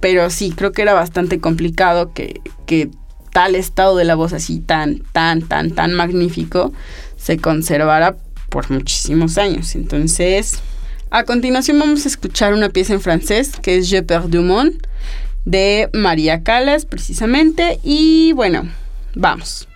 Pero 0.00 0.30
sí, 0.30 0.52
creo 0.54 0.72
que 0.72 0.82
era 0.82 0.94
bastante 0.94 1.40
complicado 1.40 2.12
que, 2.12 2.40
que 2.66 2.90
tal 3.32 3.54
estado 3.54 3.96
de 3.96 4.04
la 4.04 4.14
voz 4.14 4.32
así 4.32 4.60
tan, 4.60 5.00
tan, 5.12 5.42
tan, 5.42 5.72
tan 5.72 5.94
magnífico 5.94 6.72
se 7.16 7.38
conservara 7.38 8.16
por 8.48 8.70
muchísimos 8.70 9.38
años. 9.38 9.74
Entonces, 9.74 10.60
a 11.10 11.24
continuación 11.24 11.78
vamos 11.78 12.04
a 12.04 12.08
escuchar 12.08 12.54
una 12.54 12.68
pieza 12.68 12.92
en 12.92 13.00
francés 13.00 13.52
que 13.60 13.78
es 13.78 13.90
Je 13.90 14.02
perds 14.02 14.30
du 14.30 14.42
monde 14.42 14.78
de 15.48 15.88
María 15.94 16.42
Calas 16.42 16.84
precisamente. 16.84 17.80
Y 17.82 18.32
bueno, 18.34 18.68
vamos. 19.14 19.66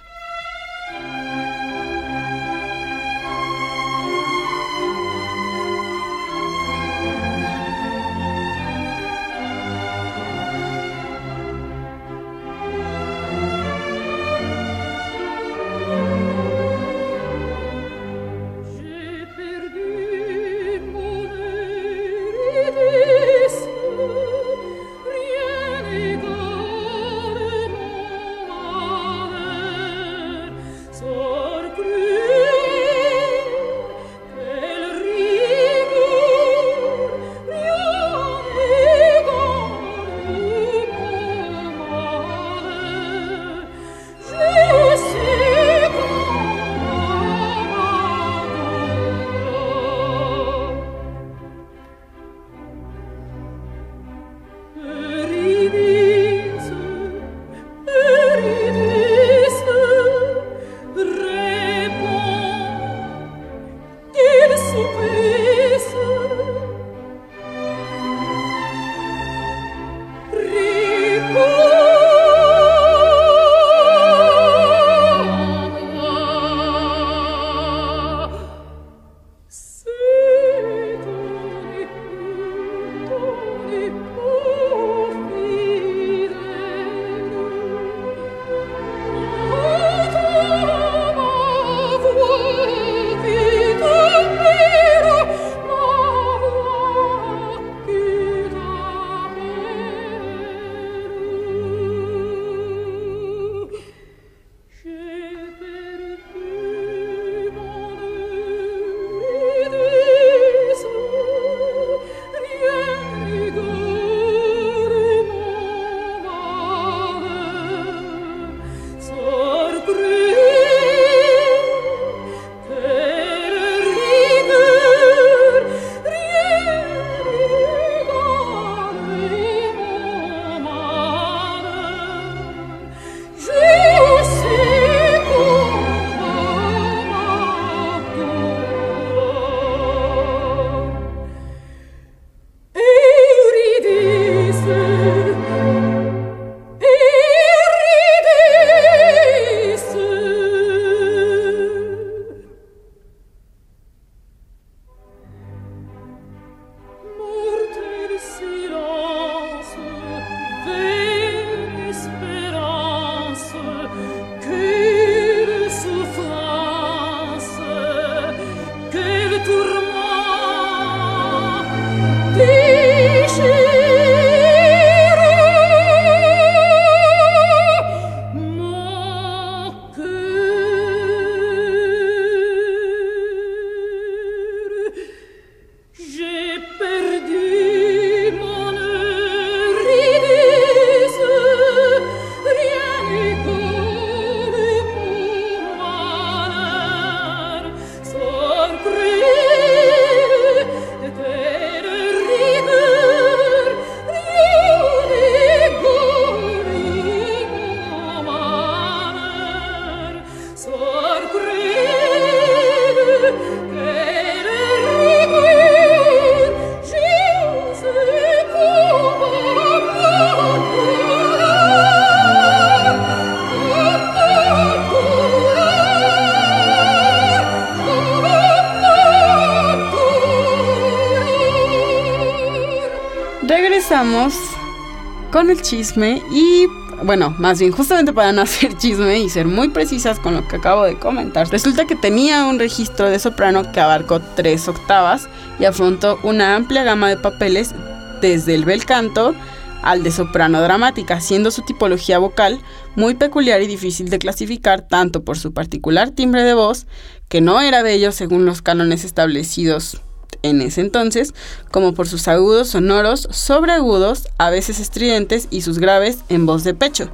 Con 235.30 235.48
el 235.48 235.62
chisme 235.62 236.20
y 236.30 236.66
bueno, 237.02 237.34
más 237.38 237.58
bien 237.58 237.72
justamente 237.72 238.12
para 238.12 238.30
no 238.34 238.42
hacer 238.42 238.76
chisme 238.76 239.18
y 239.20 239.30
ser 239.30 239.46
muy 239.46 239.68
precisas 239.68 240.18
con 240.18 240.34
lo 240.34 240.46
que 240.46 240.56
acabo 240.56 240.84
de 240.84 240.98
comentar, 240.98 241.48
resulta 241.48 241.86
que 241.86 241.96
tenía 241.96 242.44
un 242.44 242.58
registro 242.58 243.08
de 243.08 243.18
soprano 243.18 243.72
que 243.72 243.80
abarcó 243.80 244.20
tres 244.20 244.68
octavas 244.68 245.28
y 245.58 245.64
afrontó 245.64 246.18
una 246.24 246.56
amplia 246.56 246.84
gama 246.84 247.08
de 247.08 247.16
papeles 247.16 247.74
desde 248.20 248.54
el 248.54 248.66
bel 248.66 248.84
canto 248.84 249.34
al 249.82 250.02
de 250.02 250.10
soprano 250.12 250.60
dramática, 250.60 251.22
siendo 251.22 251.50
su 251.50 251.62
tipología 251.62 252.18
vocal 252.18 252.60
muy 252.94 253.14
peculiar 253.14 253.62
y 253.62 253.66
difícil 253.66 254.10
de 254.10 254.18
clasificar 254.18 254.86
tanto 254.86 255.24
por 255.24 255.38
su 255.38 255.54
particular 255.54 256.10
timbre 256.10 256.42
de 256.44 256.52
voz, 256.52 256.86
que 257.30 257.40
no 257.40 257.62
era 257.62 257.82
bello 257.82 258.12
según 258.12 258.44
los 258.44 258.60
cánones 258.60 259.04
establecidos 259.04 260.02
en 260.43 260.61
ese 260.61 260.80
entonces, 260.80 261.34
como 261.70 261.95
por 261.95 262.09
sus 262.09 262.28
agudos 262.28 262.68
sonoros, 262.68 263.28
sobreagudos, 263.30 264.28
a 264.38 264.51
veces 264.51 264.80
estridentes 264.80 265.49
y 265.51 265.62
sus 265.62 265.78
graves 265.78 266.18
en 266.28 266.47
voz 266.47 266.64
de 266.64 266.74
pecho. 266.74 267.11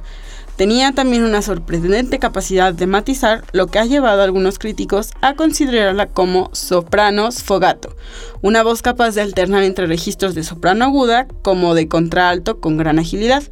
Tenía 0.59 0.91
también 0.91 1.23
una 1.23 1.41
sorprendente 1.41 2.19
capacidad 2.19 2.73
de 2.73 2.85
matizar, 2.85 3.45
lo 3.53 3.67
que 3.67 3.79
ha 3.79 3.85
llevado 3.85 4.19
a 4.19 4.25
algunos 4.25 4.59
críticos 4.59 5.11
a 5.21 5.35
considerarla 5.35 6.07
como 6.07 6.49
soprano 6.51 7.31
sfogato, 7.31 7.95
una 8.41 8.61
voz 8.61 8.81
capaz 8.81 9.15
de 9.15 9.21
alternar 9.21 9.63
entre 9.63 9.87
registros 9.87 10.35
de 10.35 10.43
soprano 10.43 10.83
aguda 10.83 11.27
como 11.43 11.75
de 11.75 11.87
contralto 11.87 12.59
con 12.59 12.75
gran 12.75 12.99
agilidad. 12.99 13.43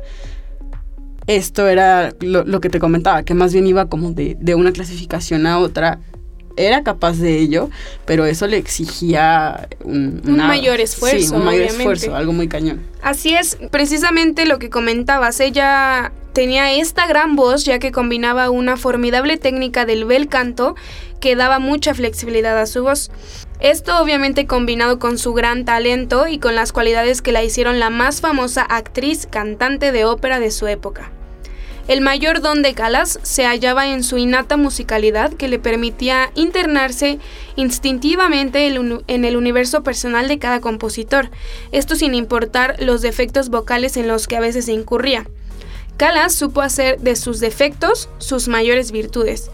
Esto 1.27 1.67
era 1.69 2.13
lo, 2.19 2.59
que 2.59 2.69
te 2.69 2.79
comentaba, 2.79 3.23
que 3.23 3.33
más 3.33 3.53
bien 3.53 3.67
iba 3.67 3.87
como 3.87 4.11
de 4.11 4.55
una 4.55 4.73
clasificación 4.73 5.47
a 5.47 5.59
otra 5.59 6.01
era 6.57 6.83
capaz 6.83 7.17
de 7.17 7.37
ello, 7.37 7.69
pero 8.05 8.25
eso 8.25 8.47
le 8.47 8.57
exigía 8.57 9.67
un, 9.83 10.21
mayor 10.25 10.79
esfuerzo. 10.79 11.29
Sí, 11.29 11.33
un 11.33 11.45
mayor 11.45 11.67
esfuerzo, 11.67 12.15
algo 12.15 12.33
muy 12.33 12.47
cañón. 12.47 12.81
Así 13.01 13.35
es, 13.35 13.57
precisamente 13.71 14.45
lo 14.45 14.59
que 14.59 14.69
comentabas, 14.69 15.39
ella 15.39 16.11
tenía 16.33 16.73
esta 16.73 17.07
gran 17.07 17.35
voz 17.35 17.65
ya 17.65 17.79
que 17.79 17.91
combinaba 17.91 18.49
una 18.49 18.77
formidable 18.77 19.37
técnica 19.37 19.85
del 19.85 20.05
bel 20.05 20.27
canto 20.27 20.75
que 21.19 21.35
daba 21.35 21.59
mucha 21.59 21.93
flexibilidad 21.93 22.59
a 22.59 22.65
su 22.65 22.83
voz. 22.83 23.09
Esto 23.59 23.99
obviamente 23.99 24.45
combinado 24.45 24.99
con 24.99 25.17
su 25.17 25.33
gran 25.33 25.65
talento 25.65 26.27
y 26.27 26.37
con 26.37 26.53
las 26.53 26.73
cualidades 26.73 27.23
que 27.23 27.31
la 27.31 27.43
hicieron 27.43 27.79
la 27.79 27.89
más 27.89 28.21
famosa 28.21 28.61
actriz 28.61 29.25
cantante 29.25 29.91
de 29.91 30.05
ópera 30.05 30.39
de 30.39 30.51
su 30.51 30.67
época. 30.67 31.11
El 31.87 32.01
mayor 32.01 32.41
don 32.41 32.63
de 32.63 32.73
Calas 32.73 33.17
se 33.23 33.45
hallaba 33.45 33.87
en 33.87 34.03
su 34.03 34.17
innata 34.17 34.57
musicalidad 34.57 35.31
que 35.33 35.47
le 35.47 35.57
permitía 35.57 36.31
internarse 36.35 37.17
instintivamente 37.55 38.67
en 38.67 39.25
el 39.25 39.37
universo 39.37 39.83
personal 39.83 40.27
de 40.27 40.37
cada 40.37 40.59
compositor, 40.59 41.29
esto 41.71 41.95
sin 41.95 42.13
importar 42.13 42.75
los 42.79 43.01
defectos 43.01 43.47
vocales 43.47 43.95
en 43.95 44.09
los 44.09 44.27
que 44.27 44.35
a 44.35 44.41
veces 44.41 44.67
incurría. 44.67 45.27
Calas 45.95 46.35
supo 46.35 46.61
hacer 46.61 46.99
de 46.99 47.15
sus 47.15 47.39
defectos 47.39 48.09
sus 48.17 48.49
mayores 48.49 48.91
virtudes. 48.91 49.49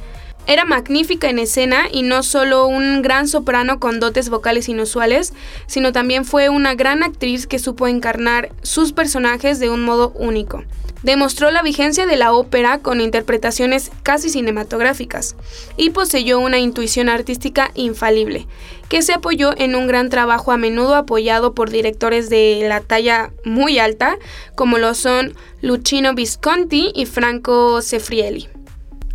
Era 0.46 0.66
magnífica 0.66 1.30
en 1.30 1.40
escena 1.40 1.86
y 1.92 2.02
no 2.02 2.22
solo 2.24 2.68
un 2.68 3.02
gran 3.02 3.28
soprano 3.28 3.80
con 3.80 4.00
dotes 4.00 4.30
vocales 4.30 4.68
inusuales, 4.70 5.34
sino 5.68 5.92
también 5.92 6.26
fue 6.26 6.50
una 6.50 6.76
gran 6.76 7.04
actriz 7.04 7.48
que 7.48 7.60
supo 7.60 7.88
encarnar 7.88 8.52
sus 8.62 8.92
personajes 8.92 9.60
de 9.60 9.70
un 9.70 9.84
modo 9.84 10.12
único 10.16 10.64
demostró 11.04 11.52
la 11.52 11.62
vigencia 11.62 12.06
de 12.06 12.16
la 12.16 12.34
ópera 12.34 12.80
con 12.80 13.02
interpretaciones 13.02 13.92
casi 14.02 14.30
cinematográficas 14.30 15.36
y 15.78 15.92
poseyó 15.92 16.40
una 16.40 16.60
intuición 16.60 17.10
artística 17.10 17.72
infalible, 17.76 18.48
que 18.90 19.02
se 19.02 19.14
apoyó 19.14 19.54
en 19.58 19.76
un 19.76 19.86
gran 19.86 20.10
trabajo 20.10 20.52
a 20.52 20.58
menudo 20.58 20.96
apoyado 20.96 21.54
por 21.54 21.70
directores 21.70 22.30
de 22.30 22.66
la 22.68 22.82
talla 22.82 23.32
muy 23.44 23.78
alta, 23.80 24.18
como 24.56 24.78
lo 24.78 24.96
son 24.96 25.36
Luchino 25.62 26.16
Visconti 26.16 26.92
y 26.96 27.06
Franco 27.06 27.82
Sefrielli. 27.82 28.53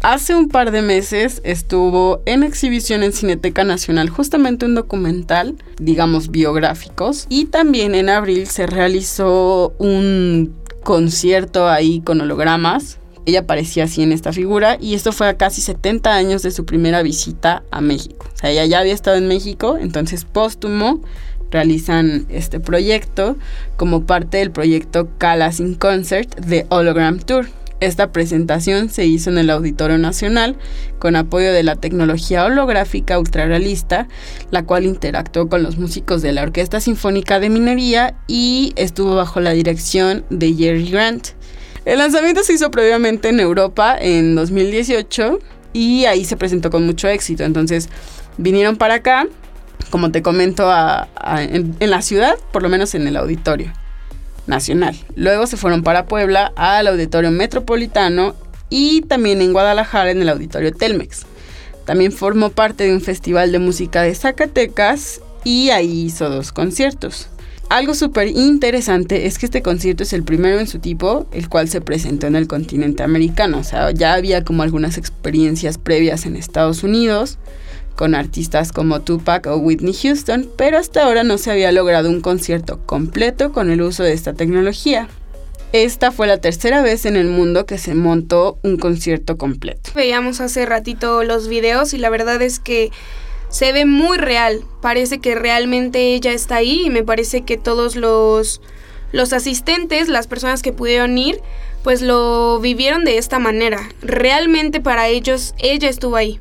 Hace 0.03 0.37
un 0.37 0.49
par 0.49 0.71
de 0.71 0.81
meses 0.81 1.41
estuvo 1.43 2.23
en 2.25 2.45
exhibición 2.45 3.03
en 3.03 3.13
Cineteca 3.13 3.65
Nacional 3.65 4.09
justamente 4.09 4.65
un 4.65 4.77
documental, 4.77 5.57
digamos, 5.81 6.31
biográficos, 6.31 7.27
y 7.29 7.47
también 7.47 7.97
en 7.97 8.09
abril 8.09 8.47
se 8.47 8.69
realizó 8.69 9.75
un 9.79 10.55
concierto 10.85 11.69
ahí 11.69 12.01
con 12.01 12.21
hologramas. 12.21 12.99
Ella 13.27 13.41
aparecía 13.41 13.85
así 13.85 14.03
en 14.03 14.13
esta 14.13 14.33
figura 14.33 14.79
y 14.81 14.95
esto 14.95 15.11
fue 15.11 15.29
a 15.29 15.37
casi 15.37 15.61
70 15.61 16.15
años 16.15 16.43
de 16.43 16.53
su 16.53 16.65
primera 16.65 17.03
visita 17.03 17.65
a 17.73 17.81
México. 17.81 18.27
O 18.33 18.39
sea, 18.39 18.51
ella 18.51 18.65
ya 18.67 18.79
había 18.79 18.95
estado 18.95 19.17
en 19.17 19.27
México, 19.27 19.77
entonces 19.79 20.25
póstumo 20.25 21.03
realizan 21.51 22.27
este 22.29 22.61
proyecto 22.61 23.37
como 23.77 24.05
parte 24.05 24.39
del 24.39 24.53
proyecto 24.53 25.09
Calas 25.19 25.61
in 25.61 25.75
Concert 25.75 26.37
de 26.37 26.67
Hologram 26.69 27.19
Tour. 27.19 27.49
Esta 27.81 28.11
presentación 28.11 28.89
se 28.91 29.07
hizo 29.07 29.31
en 29.31 29.39
el 29.39 29.51
Auditorio 29.51 29.99
Nacional 29.99 30.57
con 30.99 31.15
apoyo 31.15 31.53
de 31.53 31.63
la 31.63 31.77
tecnología 31.77 32.45
holográfica 32.45 33.19
ultrarrealista, 33.19 34.09
la 34.51 34.65
cual 34.65 34.85
interactuó 34.85 35.49
con 35.49 35.63
los 35.63 35.79
músicos 35.79 36.21
de 36.21 36.33
la 36.33 36.43
Orquesta 36.43 36.81
Sinfónica 36.81 37.39
de 37.39 37.51
Minería 37.51 38.17
y 38.27 38.73
estuvo 38.75 39.15
bajo 39.15 39.39
la 39.39 39.53
dirección 39.53 40.25
de 40.29 40.55
Jerry 40.55 40.91
Grant. 40.91 41.29
El 41.85 41.99
lanzamiento 41.99 42.43
se 42.43 42.55
hizo 42.55 42.71
previamente 42.71 43.29
en 43.29 43.39
Europa 43.39 43.97
en 43.99 44.35
2018 44.35 45.39
y 45.73 46.07
ahí 46.07 46.25
se 46.25 46.37
presentó 46.37 46.71
con 46.71 46.85
mucho 46.85 47.07
éxito. 47.07 47.45
Entonces 47.45 47.89
vinieron 48.39 48.77
para 48.77 48.95
acá, 48.95 49.27
como 49.91 50.11
te 50.11 50.21
comento, 50.21 50.69
en 50.69 51.91
la 51.91 52.03
ciudad, 52.03 52.35
por 52.53 52.63
lo 52.63 52.69
menos 52.69 52.95
en 52.97 53.07
el 53.07 53.17
auditorio. 53.17 53.73
Luego 55.15 55.47
se 55.47 55.57
fueron 55.57 55.83
para 55.83 56.07
Puebla 56.07 56.53
al 56.57 56.87
Auditorio 56.87 57.31
Metropolitano 57.31 58.35
y 58.71 59.03
también 59.03 59.43
en 59.43 59.53
Guadalajara 59.53 60.11
en 60.11 60.23
el 60.23 60.29
Auditorio 60.29 60.73
Telmex. 60.73 61.27
También 61.85 62.13
formó 62.13 62.51
parte 62.51 62.85
de 62.85 62.93
un 62.93 63.01
festival 63.01 63.53
de 63.53 63.59
música 63.59 64.03
de 64.03 64.15
Zacatecas 64.15 65.21
y 65.45 65.71
ahí 65.71 66.07
hizo 66.07 66.29
dos 66.29 66.53
conciertos. 66.53 67.29
Algo 67.71 67.95
súper 67.95 68.29
interesante 68.29 69.27
es 69.27 69.39
que 69.39 69.45
este 69.45 69.61
concierto 69.61 70.03
es 70.03 70.15
el 70.15 70.23
primero 70.23 70.59
en 70.59 70.67
su 70.67 70.79
tipo, 70.79 71.27
el 71.33 71.51
cual 71.51 71.69
se 71.69 71.83
presentó 71.83 72.27
en 72.27 72.35
el 72.35 72.49
continente 72.49 73.03
americano. 73.03 73.59
O 73.59 73.65
sea, 73.65 73.91
ya 73.91 74.15
había 74.15 74.43
como 74.43 74.63
algunas 74.63 74.97
experiencias 74.97 75.77
previas 75.77 76.25
en 76.25 76.37
Estados 76.37 76.83
Unidos, 76.83 77.37
con 77.99 78.15
artistas 78.15 78.71
como 78.71 79.01
Tupac 79.01 79.49
o 79.49 79.57
Whitney 79.57 79.93
Houston, 79.93 80.49
pero 80.57 80.79
hasta 80.79 81.03
ahora 81.03 81.25
no 81.25 81.37
se 81.37 81.51
había 81.51 81.73
logrado 81.73 82.09
un 82.09 82.21
concierto 82.21 82.79
completo 82.87 83.51
con 83.51 83.73
el 83.73 83.83
uso 83.83 84.05
de 84.05 84.13
esta 84.13 84.35
tecnología. 84.35 85.09
Esta 85.73 86.13
fue 86.13 86.29
la 86.29 86.39
tercera 86.39 86.81
vez 86.81 87.07
en 87.07 87.17
el 87.17 87.27
mundo 87.27 87.67
que 87.67 87.77
se 87.77 87.97
montó 87.97 88.61
un 88.63 88.77
concierto 88.77 89.37
completo. 89.37 89.91
Veíamos 89.97 90.41
hace 90.41 90.65
ratito 90.65 91.25
los 91.25 91.49
videos 91.49 91.93
y 91.93 91.99
la 91.99 92.09
verdad 92.09 92.41
es 92.41 92.61
que 92.61 92.93
se 93.49 93.73
ve 93.73 93.85
muy 93.85 94.17
real. 94.17 94.63
Parece 94.81 95.19
que 95.19 95.35
realmente 95.35 96.15
ella 96.15 96.33
está 96.33 96.55
ahí 96.55 96.83
y 96.87 96.91
me 96.91 97.03
parece 97.03 97.43
que 97.43 97.57
todos 97.57 97.97
los, 97.97 98.61
los 99.11 99.33
asistentes, 99.33 100.07
las 100.07 100.29
personas 100.29 100.63
que 100.63 100.73
pudieron 100.73 101.19
ir, 101.19 101.41
pues 101.83 102.01
lo 102.01 102.61
vivieron 102.61 103.05
de 103.05 103.19
esta 103.19 103.41
manera. 103.41 103.89
Realmente 104.03 104.81
para 104.81 105.09
ellos 105.09 105.53
ella 105.59 105.89
estuvo 105.89 106.15
ahí. 106.15 106.39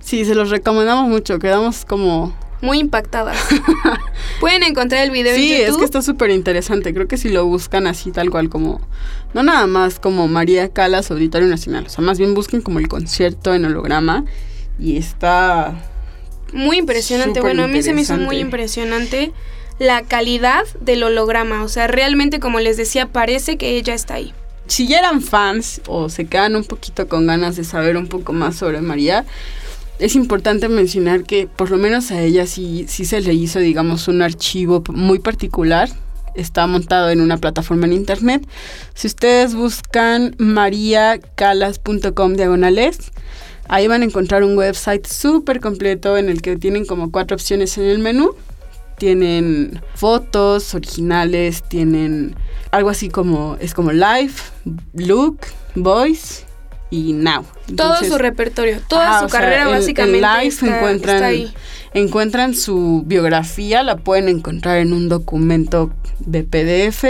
Sí, 0.00 0.24
se 0.24 0.34
los 0.34 0.50
recomendamos 0.50 1.08
mucho, 1.08 1.38
quedamos 1.38 1.84
como... 1.84 2.34
Muy 2.62 2.78
impactadas. 2.78 3.38
Pueden 4.40 4.62
encontrar 4.62 5.04
el 5.04 5.10
video 5.10 5.34
en 5.34 5.40
YouTube. 5.40 5.56
Sí, 5.56 5.62
es 5.62 5.76
que 5.78 5.84
está 5.84 6.02
súper 6.02 6.30
interesante. 6.30 6.92
Creo 6.92 7.08
que 7.08 7.16
si 7.16 7.30
lo 7.30 7.46
buscan 7.46 7.86
así, 7.86 8.10
tal 8.10 8.30
cual 8.30 8.50
como... 8.50 8.80
No 9.32 9.42
nada 9.42 9.66
más 9.66 9.98
como 9.98 10.28
María 10.28 10.68
Calas, 10.68 11.10
Auditorio 11.10 11.48
Nacional. 11.48 11.86
O 11.86 11.88
sea, 11.88 12.04
más 12.04 12.18
bien 12.18 12.34
busquen 12.34 12.60
como 12.60 12.78
el 12.78 12.88
concierto 12.88 13.54
en 13.54 13.64
holograma. 13.64 14.24
Y 14.78 14.98
está... 14.98 15.74
Muy 16.52 16.78
impresionante. 16.78 17.40
Bueno, 17.40 17.62
a 17.62 17.68
mí 17.68 17.82
se 17.82 17.94
me 17.94 18.02
hizo 18.02 18.16
muy 18.16 18.38
impresionante 18.38 19.32
la 19.78 20.02
calidad 20.02 20.64
del 20.80 21.02
holograma. 21.02 21.62
O 21.62 21.68
sea, 21.68 21.86
realmente, 21.86 22.40
como 22.40 22.60
les 22.60 22.76
decía, 22.76 23.06
parece 23.06 23.56
que 23.56 23.76
ella 23.76 23.94
está 23.94 24.14
ahí. 24.14 24.34
Si 24.66 24.86
ya 24.86 24.98
eran 24.98 25.20
fans 25.22 25.80
o 25.86 26.08
se 26.08 26.26
quedan 26.26 26.54
un 26.54 26.64
poquito 26.64 27.08
con 27.08 27.26
ganas 27.26 27.56
de 27.56 27.64
saber 27.64 27.96
un 27.96 28.06
poco 28.06 28.32
más 28.32 28.56
sobre 28.56 28.80
María, 28.80 29.24
es 30.00 30.16
importante 30.16 30.68
mencionar 30.68 31.24
que 31.24 31.46
por 31.46 31.70
lo 31.70 31.76
menos 31.76 32.10
a 32.10 32.20
ella 32.20 32.46
sí, 32.46 32.86
sí 32.88 33.04
se 33.04 33.20
le 33.20 33.34
hizo, 33.34 33.58
digamos, 33.58 34.08
un 34.08 34.22
archivo 34.22 34.82
muy 34.88 35.18
particular. 35.18 35.90
Está 36.34 36.66
montado 36.66 37.10
en 37.10 37.20
una 37.20 37.36
plataforma 37.36 37.86
en 37.86 37.92
internet. 37.92 38.46
Si 38.94 39.06
ustedes 39.06 39.54
buscan 39.54 40.34
mariacalas.com 40.38 42.34
diagonales, 42.34 43.12
ahí 43.68 43.88
van 43.88 44.02
a 44.02 44.06
encontrar 44.06 44.42
un 44.42 44.56
website 44.56 45.06
súper 45.06 45.60
completo 45.60 46.16
en 46.16 46.28
el 46.28 46.40
que 46.40 46.56
tienen 46.56 46.86
como 46.86 47.12
cuatro 47.12 47.34
opciones 47.34 47.76
en 47.78 47.84
el 47.84 47.98
menú. 47.98 48.34
Tienen 48.96 49.82
fotos 49.94 50.74
originales, 50.74 51.62
tienen 51.68 52.34
algo 52.70 52.90
así 52.90 53.08
como, 53.08 53.56
es 53.60 53.74
como 53.74 53.92
live, 53.92 54.32
look, 54.94 55.40
voice 55.74 56.49
y 56.90 57.12
Now. 57.12 57.44
Todo 57.76 58.02
su 58.04 58.18
repertorio, 58.18 58.80
toda 58.88 59.20
su 59.20 59.28
carrera 59.28 59.68
básicamente 59.68 60.18
está, 60.46 61.26
ahí. 61.26 61.52
encuentran 61.94 62.54
su 62.54 63.04
biografía, 63.06 63.82
la 63.82 63.96
pueden 63.96 64.28
encontrar 64.28 64.78
en 64.78 64.92
un 64.92 65.08
documento 65.08 65.92
de 66.18 66.42
PDF, 66.42 67.04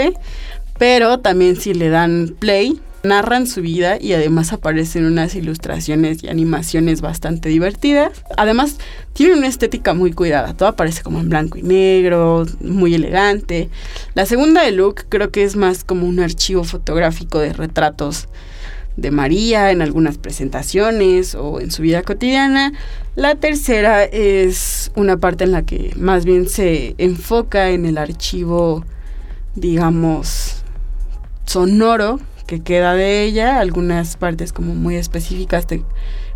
pero 0.77 1.19
también 1.19 1.55
si 1.55 1.73
le 1.73 1.89
dan 1.89 2.35
play, 2.39 2.79
narran 3.03 3.47
su 3.47 3.61
vida 3.61 3.97
y 3.99 4.13
además 4.13 4.53
aparecen 4.53 5.05
unas 5.05 5.33
ilustraciones 5.35 6.23
y 6.23 6.29
animaciones 6.29 7.01
bastante 7.01 7.49
divertidas. 7.49 8.23
Además, 8.37 8.77
tienen 9.13 9.39
una 9.39 9.47
estética 9.47 9.93
muy 9.93 10.13
cuidada, 10.13 10.53
todo 10.53 10.69
aparece 10.69 11.01
como 11.01 11.19
en 11.19 11.29
blanco 11.29 11.57
y 11.57 11.63
negro, 11.63 12.45
muy 12.59 12.93
elegante. 12.93 13.69
La 14.13 14.25
segunda 14.25 14.63
de 14.63 14.71
Luke 14.71 15.03
creo 15.09 15.31
que 15.31 15.43
es 15.43 15.55
más 15.55 15.83
como 15.83 16.07
un 16.07 16.19
archivo 16.19 16.63
fotográfico 16.63 17.39
de 17.39 17.53
retratos 17.53 18.27
de 18.97 19.11
María 19.11 19.71
en 19.71 19.81
algunas 19.81 20.17
presentaciones 20.17 21.35
o 21.35 21.59
en 21.59 21.71
su 21.71 21.81
vida 21.81 22.01
cotidiana. 22.03 22.73
La 23.15 23.35
tercera 23.35 24.03
es 24.03 24.91
una 24.95 25.17
parte 25.17 25.43
en 25.43 25.51
la 25.51 25.63
que 25.63 25.93
más 25.95 26.25
bien 26.25 26.47
se 26.47 26.95
enfoca 26.97 27.69
en 27.69 27.85
el 27.85 27.97
archivo, 27.97 28.85
digamos, 29.55 30.63
sonoro 31.45 32.19
que 32.47 32.61
queda 32.61 32.95
de 32.95 33.23
ella. 33.23 33.59
Algunas 33.59 34.17
partes 34.17 34.53
como 34.53 34.75
muy 34.75 34.95
específicas 34.95 35.67
te 35.67 35.83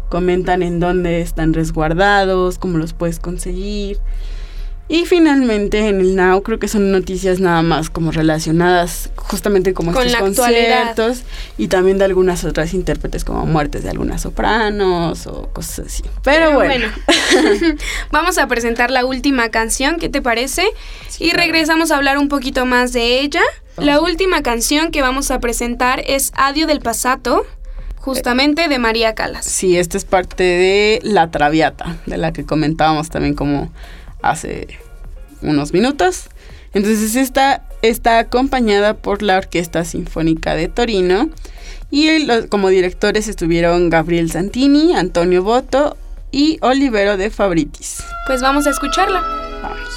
comentan 0.09 0.63
en 0.63 0.79
dónde 0.79 1.21
están 1.21 1.53
resguardados, 1.53 2.57
cómo 2.57 2.77
los 2.77 2.93
puedes 2.93 3.19
conseguir. 3.19 3.99
Y 4.87 5.05
finalmente 5.05 5.87
en 5.87 5.99
el 5.99 6.15
Now 6.15 6.43
creo 6.43 6.59
que 6.59 6.67
son 6.67 6.91
noticias 6.91 7.39
nada 7.39 7.63
más 7.63 7.89
como 7.89 8.11
relacionadas 8.11 9.09
justamente 9.15 9.73
como 9.73 9.91
Con 9.91 10.05
estos 10.05 10.29
actualidad. 10.29 10.95
conciertos 10.95 11.23
y 11.57 11.69
también 11.69 11.97
de 11.97 12.05
algunas 12.05 12.43
otras 12.43 12.73
intérpretes 12.75 13.25
como 13.25 13.47
muertes 13.47 13.81
de 13.81 13.89
algunas 13.89 14.21
sopranos 14.21 15.25
o 15.25 15.47
cosas 15.53 15.87
así. 15.87 16.03
Pero, 16.23 16.53
bueno, 16.53 16.87
vamos 18.11 18.37
a 18.37 18.47
presentar 18.47 18.91
la 18.91 19.05
última 19.05 19.49
canción, 19.49 19.97
¿qué 19.97 20.09
te 20.09 20.21
parece? 20.21 20.63
y 21.17 21.31
regresamos 21.31 21.91
a 21.91 21.95
hablar 21.95 22.17
un 22.17 22.27
poquito 22.27 22.65
más 22.65 22.93
de 22.93 23.21
ella. 23.21 23.41
La 23.77 23.99
última 24.01 24.43
canción 24.43 24.91
que 24.91 25.01
vamos 25.01 25.31
a 25.31 25.39
presentar 25.39 26.03
es 26.05 26.31
Adio 26.35 26.67
del 26.67 26.79
Passato, 26.81 27.45
justamente 27.97 28.67
de 28.67 28.77
María 28.79 29.15
Calas. 29.15 29.45
sí, 29.45 29.77
esta 29.77 29.97
es 29.97 30.05
parte 30.05 30.43
de 30.43 30.99
La 31.03 31.31
Traviata, 31.31 31.97
de 32.05 32.17
la 32.17 32.33
que 32.33 32.45
comentábamos 32.45 33.09
también 33.09 33.33
como 33.33 33.71
hace 34.29 34.79
unos 35.41 35.73
minutos. 35.73 36.25
Entonces 36.73 37.15
esta 37.15 37.63
está 37.81 38.19
acompañada 38.19 38.95
por 38.95 39.21
la 39.21 39.37
Orquesta 39.37 39.85
Sinfónica 39.85 40.55
de 40.55 40.67
Torino 40.67 41.29
y 41.91 42.25
los- 42.25 42.47
como 42.47 42.69
directores 42.69 43.27
estuvieron 43.27 43.89
Gabriel 43.89 44.31
Santini, 44.31 44.95
Antonio 44.95 45.43
Boto 45.43 45.95
y 46.31 46.57
Olivero 46.61 47.15
de 47.15 47.29
Fabritis. 47.29 48.03
Pues 48.27 48.41
vamos 48.41 48.67
a 48.67 48.71
escucharla. 48.71 49.21
Vamos. 49.61 49.89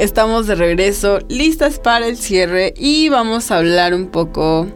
Estamos 0.00 0.46
de 0.46 0.54
regreso, 0.54 1.18
listas 1.28 1.78
para 1.78 2.06
el 2.06 2.16
cierre 2.16 2.74
y 2.76 3.08
vamos 3.08 3.50
a 3.50 3.58
hablar 3.58 3.94
un 3.94 4.08
poco 4.08 4.66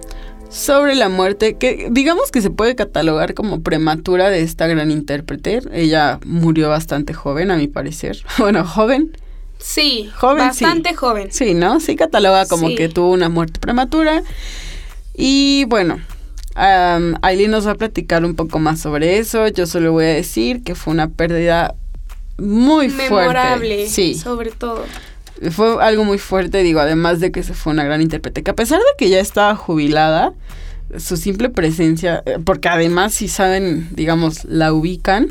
sobre 0.50 0.94
la 0.94 1.08
muerte, 1.08 1.56
que 1.56 1.88
digamos 1.90 2.30
que 2.30 2.40
se 2.42 2.50
puede 2.50 2.76
catalogar 2.76 3.34
como 3.34 3.62
prematura 3.62 4.30
de 4.30 4.42
esta 4.42 4.66
gran 4.66 4.90
intérprete. 4.90 5.60
Ella 5.72 6.20
murió 6.24 6.68
bastante 6.68 7.12
joven, 7.14 7.50
a 7.50 7.56
mi 7.56 7.66
parecer. 7.68 8.18
Bueno, 8.38 8.64
joven. 8.66 9.16
Sí, 9.58 10.10
Joven, 10.16 10.38
bastante 10.48 10.90
sí. 10.90 10.94
joven. 10.94 11.28
Sí, 11.32 11.54
¿no? 11.54 11.80
Sí 11.80 11.96
cataloga 11.96 12.46
como 12.46 12.68
Sí. 12.68 12.74
que 12.74 12.88
tuvo 12.90 13.10
una 13.12 13.30
muerte 13.30 13.58
prematura. 13.60 14.22
Y 15.16 15.64
bueno, 15.68 16.00
am, 16.54 17.16
Aileen 17.22 17.50
nos 17.50 17.66
va 17.66 17.70
a 17.72 17.74
platicar 17.76 18.24
un 18.26 18.34
poco 18.34 18.58
más 18.58 18.80
sobre 18.80 19.16
eso. 19.18 19.48
Yo 19.48 19.66
solo 19.66 19.92
voy 19.92 20.04
a 20.04 20.08
decir 20.08 20.62
que 20.62 20.74
fue 20.74 20.92
una 20.92 21.08
pérdida 21.08 21.74
muy 22.36 22.88
Memorable, 22.88 23.74
fuerte. 23.76 23.88
Sí, 23.88 24.14
sobre 24.14 24.50
todo. 24.50 24.84
Fue 25.50 25.82
algo 25.82 26.04
muy 26.04 26.18
fuerte, 26.18 26.62
digo, 26.62 26.80
además 26.80 27.20
de 27.20 27.32
que 27.32 27.42
se 27.42 27.54
fue 27.54 27.72
una 27.72 27.84
gran 27.84 28.00
intérprete, 28.00 28.42
que 28.42 28.50
a 28.50 28.56
pesar 28.56 28.78
de 28.78 28.84
que 28.96 29.08
ya 29.08 29.20
estaba 29.20 29.54
jubilada, 29.56 30.32
su 30.98 31.16
simple 31.16 31.48
presencia, 31.48 32.22
eh, 32.26 32.38
porque 32.44 32.68
además 32.68 33.14
si 33.14 33.28
saben, 33.28 33.88
digamos, 33.92 34.44
la 34.44 34.72
ubican, 34.72 35.28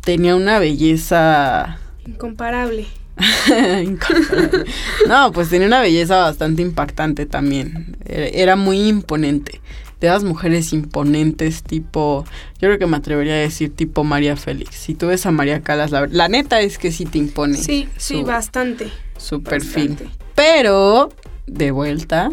tenía 0.00 0.36
una 0.36 0.58
belleza... 0.58 1.78
Incomparable. 2.06 2.86
incomparable. 3.84 4.64
no, 5.08 5.32
pues 5.32 5.48
tenía 5.48 5.66
una 5.66 5.80
belleza 5.80 6.18
bastante 6.18 6.62
impactante 6.62 7.26
también. 7.26 7.96
Era, 8.04 8.26
era 8.26 8.56
muy 8.56 8.88
imponente. 8.88 9.60
De 10.00 10.08
las 10.08 10.24
mujeres 10.24 10.72
imponentes, 10.72 11.62
tipo, 11.62 12.24
yo 12.54 12.68
creo 12.68 12.78
que 12.78 12.86
me 12.86 12.96
atrevería 12.96 13.34
a 13.34 13.38
decir 13.38 13.74
tipo 13.74 14.02
María 14.02 14.36
Félix. 14.36 14.76
Si 14.76 14.94
tú 14.94 15.08
ves 15.08 15.26
a 15.26 15.30
María 15.30 15.60
Calas, 15.60 15.90
la, 15.90 16.06
la 16.06 16.28
neta 16.28 16.60
es 16.60 16.78
que 16.78 16.90
sí 16.90 17.04
te 17.04 17.18
impone. 17.18 17.58
Sí, 17.58 17.88
sí, 17.96 18.22
bastante. 18.22 18.90
su 19.18 19.42
perfil. 19.42 19.90
bastante. 19.90 20.20
Pero, 20.34 21.10
de 21.46 21.70
vuelta. 21.70 22.30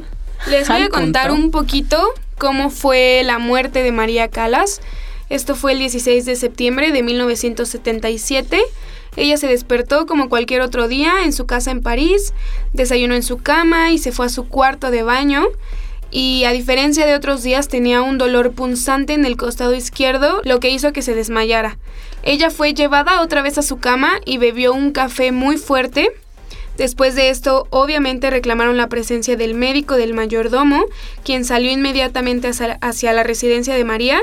Les 0.50 0.68
voy 0.70 0.84
a 0.84 0.90
contar 0.90 1.30
punto. 1.30 1.44
un 1.44 1.52
poquito 1.52 2.02
cómo 2.38 2.70
fue 2.70 3.22
la 3.26 3.40
muerte 3.40 3.84
de 3.84 3.92
María 3.92 4.30
Calas. 4.30 4.82
Esto 5.30 5.56
fue 5.56 5.74
el 5.74 5.80
16 5.80 6.26
de 6.26 6.36
septiembre 6.36 6.92
de 6.92 7.04
1977. 7.04 8.62
Ella 9.18 9.38
se 9.38 9.48
despertó 9.48 10.06
como 10.06 10.30
cualquier 10.30 10.62
otro 10.62 10.88
día 10.88 11.24
en 11.26 11.34
su 11.34 11.46
casa 11.48 11.72
en 11.72 11.82
París, 11.82 12.34
desayunó 12.72 13.16
en 13.16 13.24
su 13.24 13.38
cama 13.38 13.92
y 13.92 13.98
se 13.98 14.12
fue 14.12 14.28
a 14.28 14.30
su 14.30 14.48
cuarto 14.48 14.92
de 14.92 15.04
baño. 15.04 15.44
Y 16.10 16.46
a 16.46 16.52
diferencia 16.52 17.06
de 17.06 17.16
otros 17.16 17.44
días 17.44 17.68
tenía 17.68 18.02
un 18.02 18.18
dolor 18.18 18.54
punzante 18.54 19.14
en 19.14 19.26
el 19.26 19.36
costado 19.36 19.74
izquierdo, 19.74 20.42
lo 20.44 20.60
que 20.60 20.70
hizo 20.70 20.94
que 20.94 21.02
se 21.02 21.14
desmayara. 21.14 21.78
Ella 22.24 22.50
fue 22.50 22.74
llevada 22.74 23.22
otra 23.22 23.42
vez 23.42 23.58
a 23.58 23.62
su 23.62 23.78
cama 23.78 24.20
y 24.26 24.38
bebió 24.38 24.74
un 24.74 24.92
café 24.92 25.32
muy 25.32 25.58
fuerte. 25.58 26.12
Después 26.78 27.16
de 27.16 27.30
esto, 27.30 27.68
obviamente 27.72 28.30
reclamaron 28.30 28.78
la 28.78 28.88
presencia 28.88 29.36
del 29.36 29.56
médico 29.56 29.96
del 29.96 30.14
mayordomo, 30.14 30.86
quien 31.24 31.44
salió 31.44 31.72
inmediatamente 31.72 32.52
hacia, 32.82 33.14
la 33.14 33.24
residencia 33.24 33.74
de 33.74 33.84
María, 33.84 34.22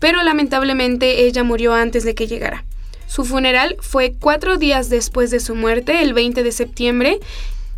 pero 0.00 0.22
lamentablemente 0.22 1.26
ella 1.26 1.44
murió 1.44 1.74
antes 1.74 2.04
de 2.04 2.14
que 2.14 2.26
llegara. 2.26 2.64
Su 3.06 3.24
funeral 3.24 3.76
fue 3.80 4.14
cuatro 4.18 4.56
días 4.56 4.90
después 4.90 5.30
de 5.30 5.38
su 5.38 5.54
muerte, 5.54 6.02
el 6.02 6.12
20 6.12 6.42
de 6.42 6.50
septiembre, 6.50 7.20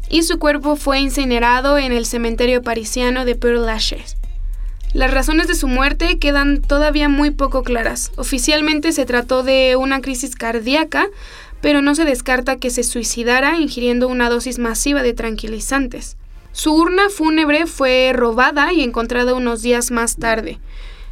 y 0.08 0.22
su 0.22 0.38
cuerpo 0.38 0.76
fue 0.76 1.00
incinerado 1.00 1.78
en 1.78 1.92
el 1.92 2.06
cementerio 2.06 2.62
parisiano 2.62 3.24
de 3.24 3.36
Père 3.36 3.64
Lachaise. 3.64 4.16
Las 4.94 5.12
razones 5.12 5.48
de 5.48 5.54
su 5.54 5.68
muerte 5.68 6.18
quedan 6.18 6.62
todavía 6.62 7.08
muy 7.08 7.30
poco 7.30 7.62
claras. 7.62 8.10
Oficialmente 8.16 8.92
se 8.92 9.04
trató 9.04 9.42
de 9.42 9.76
una 9.76 10.00
crisis 10.00 10.34
cardíaca, 10.34 11.08
pero 11.60 11.82
no 11.82 11.94
se 11.94 12.04
descarta 12.04 12.56
que 12.56 12.70
se 12.70 12.84
suicidara 12.84 13.58
ingiriendo 13.58 14.08
una 14.08 14.30
dosis 14.30 14.58
masiva 14.58 15.02
de 15.02 15.12
tranquilizantes. 15.12 16.16
Su 16.52 16.74
urna 16.74 17.10
fúnebre 17.10 17.66
fue 17.66 18.12
robada 18.14 18.72
y 18.72 18.82
encontrada 18.82 19.34
unos 19.34 19.60
días 19.60 19.90
más 19.90 20.16
tarde. 20.16 20.58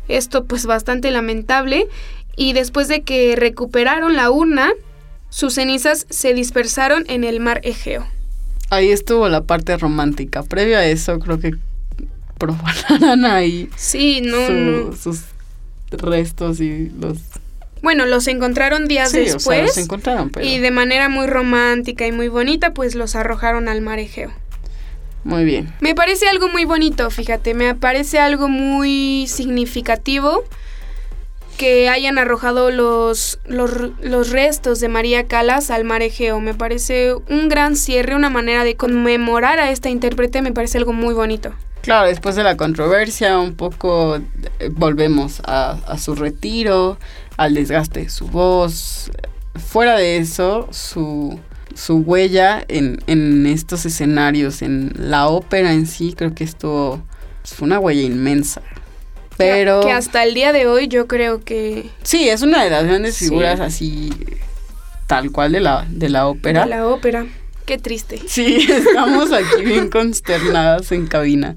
Esto 0.09 0.45
pues 0.45 0.65
bastante 0.65 1.11
lamentable 1.11 1.87
y 2.35 2.55
después 2.55 2.89
de 2.89 3.03
que 3.03 3.37
recuperaron 3.37 4.17
la 4.17 4.31
urna, 4.31 4.73
sus 5.29 5.55
cenizas 5.55 6.07
se 6.09 6.33
dispersaron 6.33 7.05
en 7.09 7.25
el 7.25 7.41
mar 7.41 7.61
Egeo. 7.63 8.07
Ahí 8.71 8.91
estuvo 8.91 9.29
la 9.29 9.43
parte 9.45 9.77
romántica. 9.77 10.43
Previo 10.43 10.79
a 10.79 10.85
eso, 10.85 11.19
creo 11.19 11.39
que 11.39 11.53
profanaran 12.39 13.25
ahí 13.25 13.71
Sí, 13.77 14.21
no, 14.23 14.47
su- 14.47 14.53
no. 14.53 14.93
sus 14.97 15.21
restos 15.91 16.61
y 16.61 16.91
los. 17.01 17.19
Bueno, 17.83 18.07
los 18.07 18.27
encontraron 18.27 18.89
días 18.89 19.11
Sí, 19.13 19.19
o 19.21 19.25
sea, 19.25 19.33
después 19.35 19.63
los 19.63 19.79
encontraron, 19.79 20.31
pero. 20.31 20.45
y 20.45 20.59
de 20.59 20.71
manera 20.71 21.09
muy 21.09 21.27
romántica 21.27 22.07
y 22.07 22.13
muy 22.13 22.29
bonita 22.29 22.75
pues 22.75 22.95
los 22.95 23.15
arrojaron 23.15 23.69
al 23.69 23.81
mar 23.81 23.99
Egeo. 23.99 24.33
Muy 25.25 25.45
bien. 25.45 25.73
Me 25.81 25.95
parece 25.95 26.29
algo 26.29 26.49
muy 26.49 26.65
bonito, 26.65 27.11
fíjate, 27.11 27.55
me 27.55 27.75
parece 27.75 28.19
algo 28.19 28.49
muy 28.49 29.27
significativo 29.29 30.45
que 31.57 31.89
hayan 31.89 32.19
arrojado 32.19 32.71
los, 32.71 33.39
los, 33.47 33.71
los 34.01 34.31
restos 34.31 34.81
de 34.81 34.89
María 34.89 35.27
Calas 35.27 35.71
al 35.71 35.85
mar 35.85 36.03
Egeo. 36.03 36.41
Me 36.41 36.55
parece 36.55 37.15
un 37.15 37.49
gran 37.49 37.77
cierre, 37.77 38.15
una 38.15 38.31
manera 38.31 38.65
de 38.65 38.77
conmemorar 38.77 39.59
a 39.59 39.71
esta 39.71 39.89
intérprete, 39.89 40.43
me 40.43 40.53
parece 40.53 40.79
algo 40.79 40.93
muy 40.93 41.15
bonito. 41.15 41.53
Claro, 41.83 42.09
después 42.09 42.35
de 42.35 42.43
la 42.43 42.57
controversia, 42.57 43.39
un 43.39 43.55
poco 43.55 44.17
eh, 44.17 44.71
volvemos 44.73 45.41
a, 45.47 45.79
a 45.87 45.99
su 45.99 46.15
retiro, 46.15 46.99
al 47.37 47.55
desgaste 47.55 48.01
de 48.01 48.09
su 48.09 48.27
voz. 48.27 49.11
Fuera 49.55 49.97
de 49.97 50.19
eso, 50.19 50.69
su, 50.73 51.39
su 51.75 51.99
huella 51.99 52.65
en, 52.69 52.99
en 53.07 53.47
estos 53.47 53.87
escenarios, 53.87 54.63
en 54.63 54.93
la 54.97 55.29
ópera 55.29 55.73
en 55.73 55.87
sí, 55.87 56.15
creo 56.17 56.35
que 56.35 56.45
esto 56.45 57.01
fue 57.45 57.67
una 57.67 57.79
huella 57.79 58.03
inmensa. 58.03 58.63
Pero 59.37 59.81
Que 59.81 59.93
hasta 59.93 60.23
el 60.25 60.35
día 60.35 60.53
de 60.53 60.67
hoy 60.67 60.89
yo 60.89 61.07
creo 61.07 61.43
que... 61.45 61.91
sí, 62.03 62.29
es 62.29 62.43
una 62.43 62.65
de 62.65 62.71
las 62.71 62.85
grandes 62.85 63.15
Sí. 63.17 63.27
figuras 63.27 63.61
así, 63.61 64.11
tal 65.07 65.31
cual 65.31 65.53
de 65.53 65.61
la, 65.61 65.87
de 65.91 66.09
la 66.09 66.27
ópera. 66.27 66.63
de 66.65 66.71
la 66.71 66.87
ópera. 66.87 67.27
Qué 67.65 67.79
triste. 67.79 68.21
Sí, 68.29 68.67
estamos 68.71 69.33
aquí 69.33 69.65
bien 69.65 69.89
consternadas 69.91 70.91
en 70.93 71.07
cabina. 71.07 71.57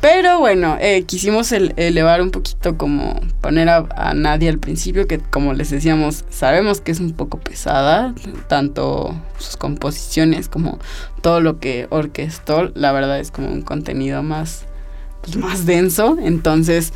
Pero 0.00 0.38
bueno, 0.38 0.78
eh, 0.80 1.02
quisimos 1.02 1.52
el- 1.52 1.74
elevar 1.76 2.22
un 2.22 2.30
poquito 2.30 2.78
como 2.78 3.20
poner 3.42 3.68
a, 3.68 3.86
a 3.96 4.14
Nadia 4.14 4.48
al 4.48 4.58
principio, 4.58 5.06
que 5.06 5.18
como 5.18 5.52
les 5.52 5.68
decíamos, 5.68 6.24
sabemos 6.30 6.80
que 6.80 6.90
es 6.92 7.00
un 7.00 7.12
poco 7.12 7.38
pesada, 7.38 8.14
tanto 8.48 9.14
sus 9.38 9.58
composiciones 9.58 10.48
como 10.48 10.78
todo 11.20 11.42
lo 11.42 11.58
que 11.58 11.86
orquestó, 11.90 12.70
la 12.74 12.92
verdad 12.92 13.20
es 13.20 13.30
como 13.30 13.48
un 13.48 13.60
contenido 13.60 14.22
más, 14.22 14.64
pues, 15.22 15.36
más 15.36 15.66
denso. 15.66 16.16
Entonces, 16.22 16.92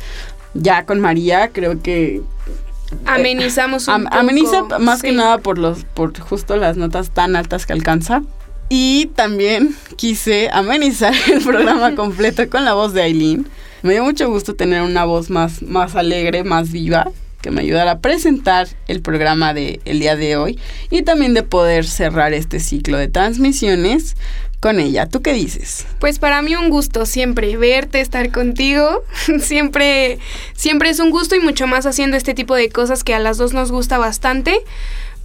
ya 0.53 0.85
con 0.85 0.99
María 1.01 1.49
creo 1.51 1.81
que 1.81 2.21
Amenizamos 3.05 3.87
un 3.87 3.93
Am- 3.95 4.03
poco. 4.05 4.15
ameniza 4.17 4.63
más 4.79 5.01
que 5.01 5.11
nada 5.11 5.39
por 5.39 5.57
los 5.57 5.83
por 5.83 6.17
justo 6.19 6.55
las 6.55 6.77
notas 6.77 7.09
tan 7.11 7.35
altas 7.35 7.65
que 7.65 7.73
alcanza. 7.73 8.21
Y 8.69 9.07
también 9.15 9.75
quise 9.95 10.49
amenizar 10.51 11.13
el 11.31 11.43
programa 11.43 11.95
completo 11.95 12.47
con 12.49 12.63
la 12.65 12.73
voz 12.73 12.93
de 12.93 13.01
Aileen. 13.03 13.47
Me 13.83 13.93
dio 13.93 14.03
mucho 14.03 14.29
gusto 14.29 14.55
tener 14.55 14.81
una 14.81 15.03
voz 15.05 15.29
más, 15.29 15.61
más 15.61 15.95
alegre, 15.95 16.43
más 16.43 16.71
viva, 16.71 17.11
que 17.45 17.51
me 17.51 17.61
ayudara 17.61 17.91
a 17.91 17.99
presentar 17.99 18.67
el 18.87 19.03
programa 19.03 19.53
del 19.53 19.79
el 19.85 19.99
día 19.99 20.15
de 20.15 20.35
hoy 20.35 20.59
y 20.89 21.03
también 21.03 21.35
de 21.35 21.43
poder 21.43 21.85
cerrar 21.85 22.33
este 22.33 22.59
ciclo 22.59 22.97
de 22.97 23.07
transmisiones 23.07 24.15
con 24.59 24.79
ella. 24.79 25.05
¿Tú 25.05 25.21
qué 25.21 25.33
dices? 25.33 25.85
Pues 25.99 26.17
para 26.17 26.41
mí 26.41 26.55
un 26.55 26.71
gusto 26.71 27.05
siempre 27.05 27.55
verte, 27.55 28.01
estar 28.01 28.31
contigo. 28.31 29.03
siempre, 29.39 30.17
siempre 30.55 30.89
es 30.89 30.99
un 30.99 31.11
gusto 31.11 31.35
y 31.35 31.39
mucho 31.39 31.67
más 31.67 31.85
haciendo 31.85 32.17
este 32.17 32.33
tipo 32.33 32.55
de 32.55 32.69
cosas 32.69 33.03
que 33.03 33.13
a 33.13 33.19
las 33.19 33.37
dos 33.37 33.53
nos 33.53 33.71
gusta 33.71 33.99
bastante. 33.99 34.57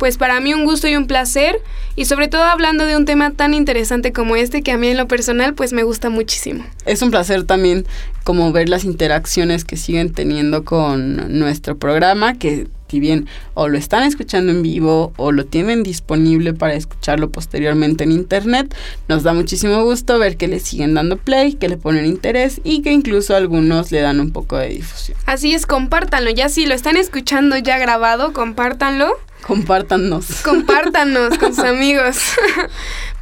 Pues 0.00 0.16
para 0.16 0.40
mí 0.40 0.54
un 0.54 0.64
gusto 0.64 0.88
y 0.88 0.96
un 0.96 1.06
placer 1.06 1.60
y 1.94 2.06
sobre 2.06 2.28
todo 2.28 2.44
hablando 2.44 2.86
de 2.86 2.96
un 2.96 3.04
tema 3.04 3.32
tan 3.32 3.52
interesante 3.52 4.14
como 4.14 4.34
este 4.34 4.62
que 4.62 4.72
a 4.72 4.78
mí 4.78 4.88
en 4.88 4.96
lo 4.96 5.06
personal 5.06 5.52
pues 5.52 5.74
me 5.74 5.82
gusta 5.82 6.08
muchísimo. 6.08 6.64
Es 6.86 7.02
un 7.02 7.10
placer 7.10 7.44
también 7.44 7.84
como 8.24 8.50
ver 8.50 8.70
las 8.70 8.84
interacciones 8.84 9.66
que 9.66 9.76
siguen 9.76 10.14
teniendo 10.14 10.64
con 10.64 11.38
nuestro 11.38 11.76
programa, 11.76 12.38
que 12.38 12.66
si 12.88 12.98
bien 12.98 13.26
o 13.52 13.68
lo 13.68 13.76
están 13.76 14.02
escuchando 14.04 14.52
en 14.52 14.62
vivo 14.62 15.12
o 15.18 15.32
lo 15.32 15.44
tienen 15.44 15.82
disponible 15.82 16.54
para 16.54 16.72
escucharlo 16.72 17.30
posteriormente 17.30 18.04
en 18.04 18.12
internet, 18.12 18.74
nos 19.06 19.22
da 19.22 19.34
muchísimo 19.34 19.84
gusto 19.84 20.18
ver 20.18 20.38
que 20.38 20.48
le 20.48 20.60
siguen 20.60 20.94
dando 20.94 21.18
play, 21.18 21.52
que 21.52 21.68
le 21.68 21.76
ponen 21.76 22.06
interés 22.06 22.62
y 22.64 22.80
que 22.80 22.90
incluso 22.90 23.36
algunos 23.36 23.92
le 23.92 24.00
dan 24.00 24.18
un 24.18 24.32
poco 24.32 24.56
de 24.56 24.70
difusión. 24.70 25.18
Así 25.26 25.52
es, 25.52 25.66
compártanlo. 25.66 26.30
Ya 26.30 26.48
si 26.48 26.64
lo 26.64 26.74
están 26.74 26.96
escuchando 26.96 27.58
ya 27.58 27.76
grabado, 27.76 28.32
compártanlo. 28.32 29.12
Compártanos. 29.42 30.26
Compártanos 30.42 31.38
con 31.38 31.54
sus 31.54 31.64
amigos. 31.64 32.16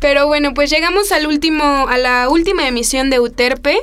Pero 0.01 0.27
bueno, 0.27 0.55
pues 0.55 0.71
llegamos 0.71 1.13
al 1.13 1.27
último, 1.27 1.87
a 1.89 1.99
la 1.99 2.29
última 2.29 2.67
emisión 2.69 3.11
de 3.11 3.21
Uterpe. 3.21 3.79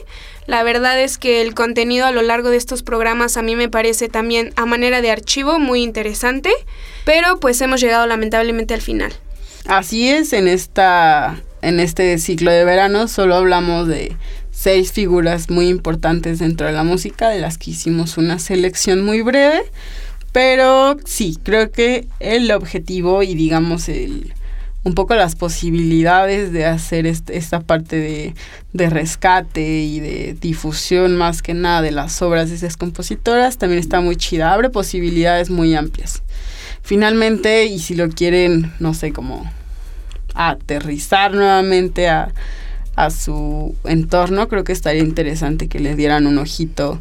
La 0.47 0.63
verdad 0.63 0.99
es 1.01 1.17
que 1.17 1.41
el 1.41 1.55
contenido 1.55 2.05
a 2.05 2.11
lo 2.11 2.21
largo 2.21 2.49
de 2.49 2.57
estos 2.57 2.83
programas 2.83 3.35
a 3.35 3.41
mí 3.41 3.55
me 3.55 3.69
parece 3.69 4.09
también 4.09 4.53
a 4.55 4.65
manera 4.65 5.01
de 5.01 5.09
archivo 5.09 5.59
muy 5.59 5.81
interesante, 5.81 6.51
pero 7.03 7.39
pues 7.39 7.59
hemos 7.61 7.81
llegado 7.81 8.05
lamentablemente 8.05 8.75
al 8.75 8.81
final. 8.81 9.11
Así 9.65 10.09
es, 10.09 10.33
en 10.33 10.47
esta 10.47 11.41
en 11.63 11.79
este 11.79 12.19
ciclo 12.19 12.51
de 12.51 12.63
verano 12.63 13.07
solo 13.07 13.33
hablamos 13.35 13.87
de 13.87 14.15
seis 14.51 14.91
figuras 14.91 15.49
muy 15.49 15.67
importantes 15.67 16.37
dentro 16.37 16.67
de 16.67 16.73
la 16.73 16.83
música, 16.83 17.29
de 17.29 17.39
las 17.39 17.57
que 17.57 17.71
hicimos 17.71 18.17
una 18.17 18.37
selección 18.37 19.03
muy 19.03 19.21
breve, 19.21 19.63
pero 20.35 20.97
sí, 21.05 21.39
creo 21.43 21.71
que 21.71 22.09
el 22.19 22.51
objetivo 22.51 23.23
y 23.23 23.35
digamos 23.35 23.87
el 23.87 24.33
un 24.83 24.93
poco 24.93 25.15
las 25.15 25.37
posibilidades 25.37 26.51
de 26.51 26.65
hacer 26.65 27.07
esta 27.07 27.61
parte 27.61 28.35
de, 28.73 28.89
rescate 28.89 29.61
y 29.61 30.01
de 30.01 30.35
difusión 30.41 31.15
más 31.15 31.41
que 31.41 31.53
nada 31.53 31.81
de 31.81 31.91
las 31.91 32.21
obras 32.21 32.49
de 32.49 32.57
esas 32.57 32.75
compositoras 32.75 33.57
también 33.57 33.79
está 33.79 34.01
muy 34.01 34.17
chida, 34.17 34.51
abre 34.51 34.69
posibilidades 34.69 35.49
muy 35.49 35.73
amplias. 35.73 36.21
Finalmente, 36.81 37.67
y 37.67 37.79
si 37.79 37.95
lo 37.95 38.09
quieren, 38.09 38.73
no 38.81 38.93
sé, 38.93 39.13
como 39.13 39.49
aterrizar 40.33 41.33
nuevamente 41.33 42.09
a, 42.09 42.33
a 42.97 43.09
su 43.09 43.73
entorno, 43.85 44.49
creo 44.49 44.65
que 44.65 44.73
estaría 44.73 45.01
interesante 45.01 45.69
que 45.69 45.79
le 45.79 45.95
dieran 45.95 46.27
un 46.27 46.39
ojito, 46.39 46.99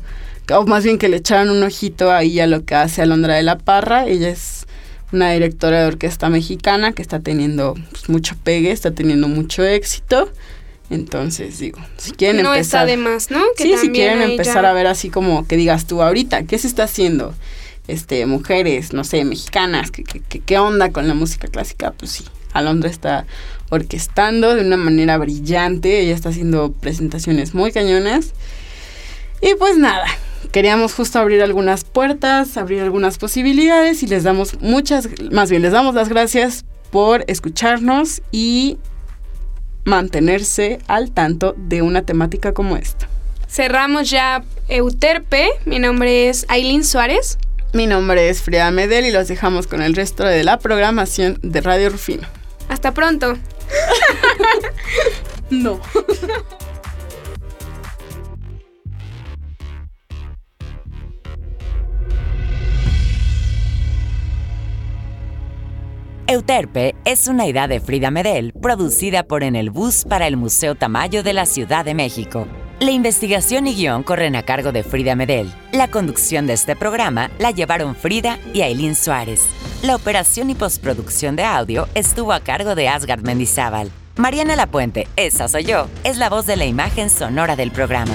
o 0.51 0.67
más 0.67 0.85
bien 0.85 0.99
que 0.99 1.09
le 1.09 1.17
echaran 1.17 1.51
un 1.51 1.63
ojito 1.63 2.13
ahí 2.13 2.41
a 2.41 2.47
lo 2.47 2.65
que 2.65 2.75
hace 2.75 3.03
Alondra 3.03 3.35
de 3.35 3.43
la 3.43 3.59
Parra. 3.59 4.07
Ella 4.07 4.29
es 4.29 4.67
una 5.13 5.31
directora 5.33 5.81
de 5.81 5.87
orquesta 5.87 6.29
mexicana 6.29 6.93
que 6.93 7.03
está 7.03 7.21
teniendo 7.21 7.75
pues, 7.91 8.09
mucho 8.09 8.35
pegue, 8.43 8.71
está 8.71 8.91
teniendo 8.91 9.29
mucho 9.29 9.65
éxito. 9.65 10.31
Entonces, 10.91 11.59
digo, 11.59 11.79
si 11.97 12.13
quieren 12.13 12.43
no 12.43 12.53
empezar... 12.53 12.87
No 12.87 12.93
está 12.93 12.97
de 12.97 12.97
más, 12.97 13.31
¿no? 13.31 13.43
Que 13.57 13.65
sí, 13.65 13.77
si 13.79 13.91
quieren 13.91 14.21
empezar 14.23 14.67
a 14.67 14.73
ver 14.75 14.87
así 14.87 15.09
como 15.09 15.47
que 15.47 15.57
digas 15.57 15.87
tú 15.87 16.03
ahorita, 16.03 16.45
¿qué 16.45 16.59
se 16.59 16.67
está 16.67 16.85
haciendo? 16.85 17.35
Este, 17.89 18.27
mujeres, 18.27 18.93
no 18.93 19.05
sé, 19.05 19.25
mexicanas, 19.25 19.91
¿qué, 19.91 20.05
qué, 20.05 20.41
qué 20.41 20.59
onda 20.59 20.91
con 20.91 21.09
la 21.09 21.15
música 21.15 21.49
clásica? 21.49 21.93
Pues 21.93 22.11
sí, 22.11 22.25
Alondra 22.53 22.91
está 22.91 23.27
orquestando 23.71 24.55
de 24.55 24.63
una 24.63 24.77
manera 24.77 25.17
brillante, 25.19 26.01
ella 26.01 26.15
está 26.15 26.29
haciendo 26.31 26.73
presentaciones 26.73 27.55
muy 27.55 27.73
cañonas. 27.73 28.33
Y 29.41 29.55
pues 29.59 29.77
nada, 29.77 30.07
queríamos 30.53 30.95
justo 30.95 31.19
abrir 31.19 31.43
algunas 31.43 31.85
puertas, 31.85 32.57
abrir 32.57 32.83
algunas 32.83 33.19
posibilidades 33.19 34.03
y 34.03 34.07
les 34.07 34.25
damos 34.25 34.61
muchas, 34.61 35.09
más 35.31 35.51
bien 35.51 35.63
les 35.63 35.73
damos 35.73 35.95
las 35.95 36.09
gracias 36.09 36.65
por 36.91 37.25
escucharnos 37.27 38.23
y 38.31 38.79
mantenerse 39.85 40.79
al 40.87 41.11
tanto 41.11 41.55
de 41.57 41.83
una 41.83 42.03
temática 42.03 42.53
como 42.53 42.77
esta. 42.77 43.09
Cerramos 43.49 44.11
ya 44.11 44.45
Euterpe, 44.69 45.49
mi 45.65 45.79
nombre 45.79 46.29
es 46.29 46.47
Aileen 46.49 46.85
Suárez. 46.85 47.39
Mi 47.73 47.87
nombre 47.87 48.29
es 48.29 48.43
Frida 48.43 48.71
Medel 48.71 49.07
y 49.07 49.13
los 49.13 49.29
dejamos 49.29 49.67
con 49.67 49.83
el 49.83 49.95
resto 49.95 50.25
de 50.25 50.45
la 50.45 50.59
programación 50.59 51.39
de 51.43 51.61
Radio 51.61 51.91
Rufino. 51.91 52.27
Hasta 52.69 52.95
pronto. 52.95 53.37
no. 55.51 55.81
Euterpe 66.27 66.95
es 67.05 67.29
una 67.29 67.47
idea 67.47 67.69
de 67.69 67.81
Frida 67.81 68.11
Medel 68.11 68.55
producida 68.55 69.25
por 69.25 69.45
En 69.45 69.55
el 69.55 69.69
Bus 69.69 70.07
para 70.09 70.27
el 70.27 70.39
Museo 70.39 70.75
Tamayo 70.75 71.23
de 71.23 71.35
la 71.35 71.45
Ciudad 71.45 71.85
de 71.85 71.93
México. 71.93 72.47
La 72.81 72.93
investigación 72.93 73.67
y 73.67 73.75
guion 73.75 74.03
corren 74.03 74.35
a 74.35 74.43
cargo 74.43 74.73
de 74.73 74.83
Frida 74.83 75.17
Medel. 75.17 75.53
La 75.73 75.91
conducción 75.91 76.47
de 76.47 76.55
este 76.55 76.77
programa 76.77 77.31
la 77.39 77.51
llevaron 77.51 77.95
Frida 77.95 78.39
y 78.55 78.63
Aileen 78.63 78.95
Suárez. 78.95 79.47
La 79.83 79.97
operación 79.97 80.49
y 80.49 80.55
postproducción 80.55 81.37
de 81.37 81.45
audio 81.45 81.89
estuvo 81.95 82.33
a 82.33 82.41
cargo 82.41 82.75
de 82.75 82.89
Asgard 82.89 83.23
Mendizábal. 83.23 83.91
Mariana 84.17 84.57
Lapuente, 84.57 85.07
esa 85.17 85.47
soy 85.47 85.65
yo, 85.65 85.89
es 86.05 86.17
la 86.17 86.31
voz 86.31 86.47
de 86.47 86.57
la 86.57 86.65
imagen 86.65 87.11
sonora 87.11 87.55
del 87.55 87.71
programa. 87.71 88.15